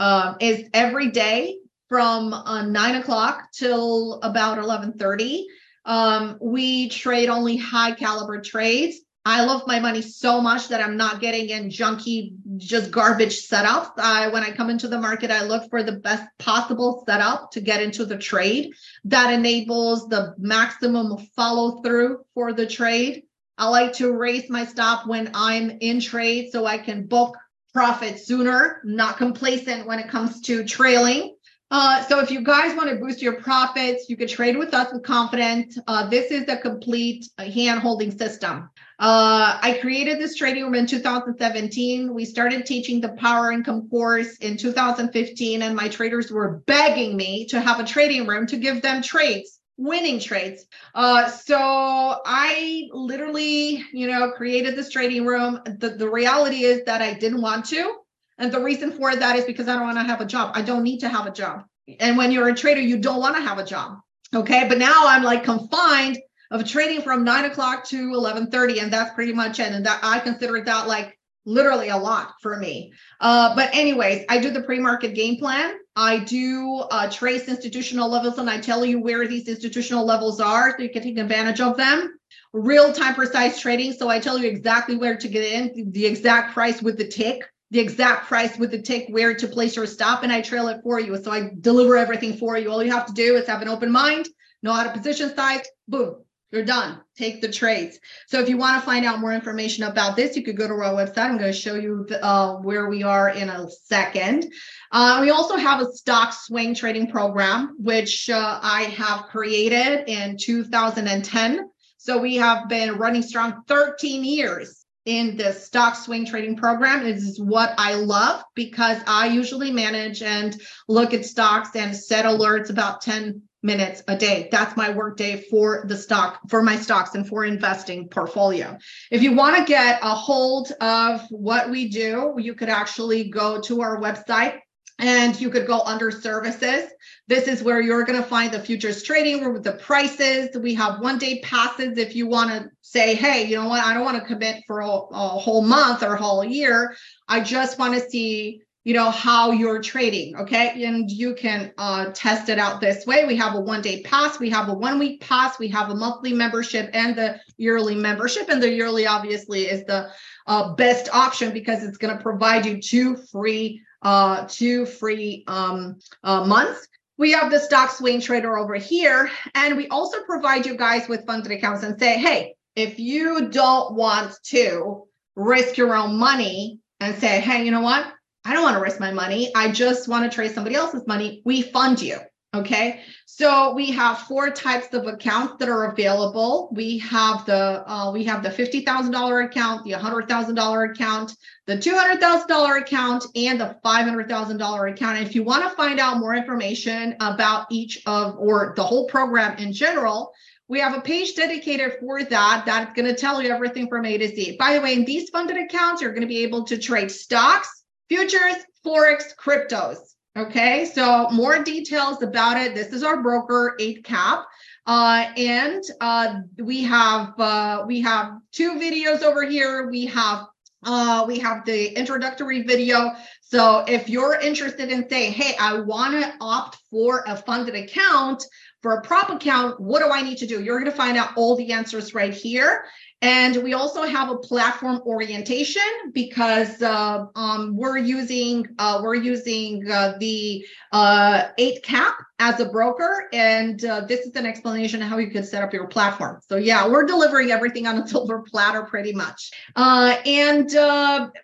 [0.00, 5.46] uh, is every day from uh, nine o'clock till about eleven thirty.
[5.84, 8.96] Um, we trade only high caliber trades.
[9.28, 13.98] I love my money so much that I'm not getting in junky, just garbage setups.
[13.98, 17.60] I, when I come into the market, I look for the best possible setup to
[17.60, 18.72] get into the trade
[19.06, 23.24] that enables the maximum follow through for the trade.
[23.58, 27.36] I like to raise my stop when I'm in trade so I can book
[27.74, 31.34] profit sooner, not complacent when it comes to trailing.
[31.68, 34.92] Uh, so if you guys want to boost your profits, you can trade with us
[34.92, 35.76] with confidence.
[35.88, 38.70] Uh, this is a complete uh, hand holding system.
[38.98, 42.14] Uh, I created this trading room in 2017.
[42.14, 47.46] We started teaching the power income course in 2015, and my traders were begging me
[47.48, 50.64] to have a trading room to give them trades, winning trades.
[50.94, 55.60] Uh, so I literally, you know, created this trading room.
[55.66, 57.98] The, the reality is that I didn't want to.
[58.38, 60.52] And the reason for that is because I don't want to have a job.
[60.54, 61.64] I don't need to have a job.
[62.00, 63.98] And when you're a trader, you don't want to have a job.
[64.34, 64.66] Okay.
[64.68, 66.18] But now I'm like confined
[66.50, 69.72] of trading from nine o'clock to 11:30, and that's pretty much it.
[69.72, 71.16] And that I consider that like
[71.46, 72.92] literally a lot for me.
[73.20, 75.78] Uh, but anyways, I do the pre-market game plan.
[75.94, 80.76] I do uh, trace institutional levels and I tell you where these institutional levels are
[80.76, 82.18] so you can take advantage of them.
[82.52, 83.92] Real-time precise trading.
[83.92, 87.42] So I tell you exactly where to get in, the exact price with the tick,
[87.70, 90.80] the exact price with the tick, where to place your stop, and I trail it
[90.82, 91.16] for you.
[91.22, 92.70] So I deliver everything for you.
[92.70, 94.28] All you have to do is have an open mind,
[94.62, 97.00] know how to position size, boom, you're done.
[97.16, 97.98] Take the trades.
[98.28, 100.74] So if you want to find out more information about this, you could go to
[100.74, 101.18] our website.
[101.18, 104.52] I'm going to show you uh, where we are in a second.
[104.92, 110.36] Uh, we also have a stock swing trading program, which uh, I have created in
[110.38, 111.68] 2010.
[111.98, 117.04] So we have been running strong 13 years in the stock swing trading program.
[117.04, 122.70] Is what I love because I usually manage and look at stocks and set alerts
[122.70, 124.48] about 10 minutes a day.
[124.50, 128.78] That's my work day for the stock, for my stocks and for investing portfolio.
[129.10, 133.60] If you want to get a hold of what we do, you could actually go
[133.62, 134.58] to our website
[134.98, 136.90] and you could go under services.
[137.28, 140.56] This is where you're going to find the futures trading with the prices.
[140.56, 143.92] We have one day passes if you want to say, hey, you know what, I
[143.92, 146.96] don't want to commit for a, a whole month or a whole year.
[147.28, 150.84] I just want to see you know how you're trading okay?
[150.84, 153.24] And you can uh, test it out this way.
[153.24, 155.94] We have a one day pass we have a one week pass we have a
[155.96, 158.48] monthly membership and the yearly membership.
[158.48, 160.10] And the yearly obviously is the
[160.46, 165.98] uh, best option because it's going to provide you two free uh two free um
[166.22, 166.86] uh, months.
[167.18, 169.28] We have the stock swing trader over here.
[169.56, 173.96] And we also provide you guys with funded accounts and say hey if you don't
[173.96, 178.12] want to risk your own money and say hey you know what
[178.46, 179.50] I don't want to risk my money.
[179.54, 181.42] I just want to trade somebody else's money.
[181.44, 182.18] We fund you.
[182.54, 183.00] Okay.
[183.26, 186.70] So we have four types of accounts that are available.
[186.72, 190.84] We have the uh, we have the fifty thousand dollar account, the hundred thousand dollar
[190.84, 191.36] account,
[191.66, 195.18] the two hundred thousand dollar account, and the five hundred thousand dollar account.
[195.18, 199.06] And if you want to find out more information about each of or the whole
[199.06, 200.32] program in general,
[200.68, 202.62] we have a page dedicated for that.
[202.64, 204.56] That's going to tell you everything from A to Z.
[204.58, 207.75] By the way, in these funded accounts, you're going to be able to trade stocks,
[208.08, 209.98] futures, forex, cryptos.
[210.36, 212.74] Okay, so more details about it.
[212.74, 214.44] This is our broker, Eightcap.
[214.86, 219.88] Uh, and uh, we have uh, we have two videos over here.
[219.88, 220.46] We have
[220.84, 223.12] uh, we have the introductory video.
[223.40, 228.44] So if you're interested in saying, hey, I want to opt for a funded account,
[228.82, 230.62] for a prop account, what do I need to do?
[230.62, 232.84] You're going to find out all the answers right here.
[233.22, 239.90] And we also have a platform orientation because uh, um, we're using uh, we're using
[239.90, 245.18] uh, the uh, Eightcap as a broker, and uh, this is an explanation of how
[245.18, 246.40] you could set up your platform.
[246.46, 249.50] So yeah, we're delivering everything on a silver platter pretty much.
[249.74, 250.70] Uh, and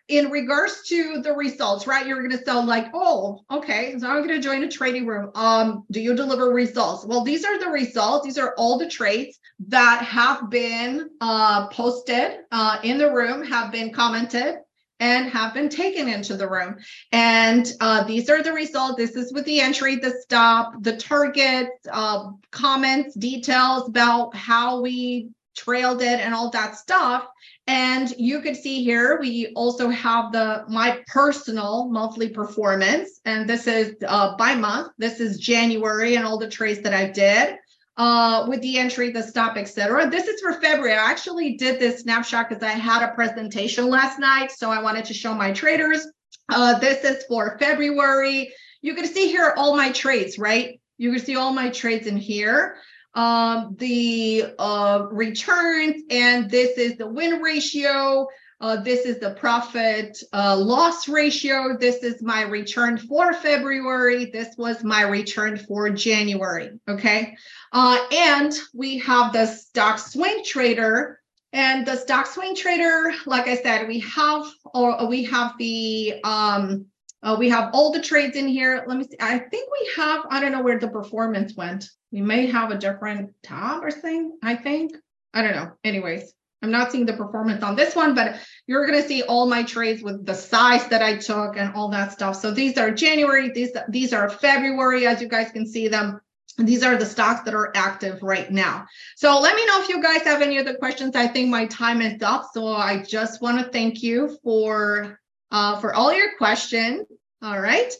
[0.08, 2.06] in regards to the results, right?
[2.06, 5.30] You're going to sound like, oh, okay, so I'm going to join a trading room.
[5.34, 7.04] Um, do you deliver results?
[7.04, 8.24] Well, these are the results.
[8.24, 9.38] These are all the trades
[9.68, 14.56] that have been uh, posted uh, in the room, have been commented,
[15.02, 16.76] and have been taken into the room.
[17.10, 18.96] And uh, these are the results.
[18.96, 25.30] This is with the entry, the stop, the target, uh, comments, details about how we
[25.56, 27.26] trailed it and all that stuff.
[27.66, 33.20] And you could see here, we also have the my personal monthly performance.
[33.24, 34.92] And this is uh, by month.
[34.98, 37.56] This is January and all the trades that I did
[37.96, 40.08] uh, with the entry, the stop, etc.
[40.08, 40.94] This is for February.
[40.94, 45.04] I actually did this snapshot because I had a presentation last night, so I wanted
[45.06, 46.06] to show my traders.
[46.48, 48.52] Uh, this is for February.
[48.80, 50.80] You can see here all my trades, right?
[50.98, 52.76] You can see all my trades in here.
[53.14, 58.26] Um, the uh, returns, and this is the win ratio.
[58.62, 61.76] Uh, this is the profit uh, loss ratio.
[61.76, 64.26] This is my return for February.
[64.26, 66.70] This was my return for January.
[66.88, 67.36] Okay.
[67.72, 71.18] Uh, and we have the stock swing trader.
[71.52, 76.86] And the stock swing trader, like I said, we have or we have the um,
[77.22, 78.84] uh, we have all the trades in here.
[78.86, 79.16] Let me see.
[79.20, 81.88] I think we have, I don't know where the performance went.
[82.10, 84.96] We may have a different tab or thing, I think.
[85.34, 85.72] I don't know.
[85.84, 86.32] Anyways,
[86.62, 88.36] I'm not seeing the performance on this one, but
[88.66, 91.88] you're going to see all my trades with the size that I took and all
[91.90, 92.36] that stuff.
[92.36, 96.20] So these are January, these, these are February, as you guys can see them.
[96.58, 98.86] These are the stocks that are active right now.
[99.16, 101.16] So let me know if you guys have any other questions.
[101.16, 102.50] I think my time is up.
[102.52, 105.18] So I just want to thank you for
[105.50, 107.06] uh, for all your questions.
[107.40, 107.92] All right.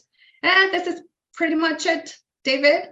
[0.43, 1.01] And this is
[1.33, 2.15] pretty much it.
[2.43, 2.89] David,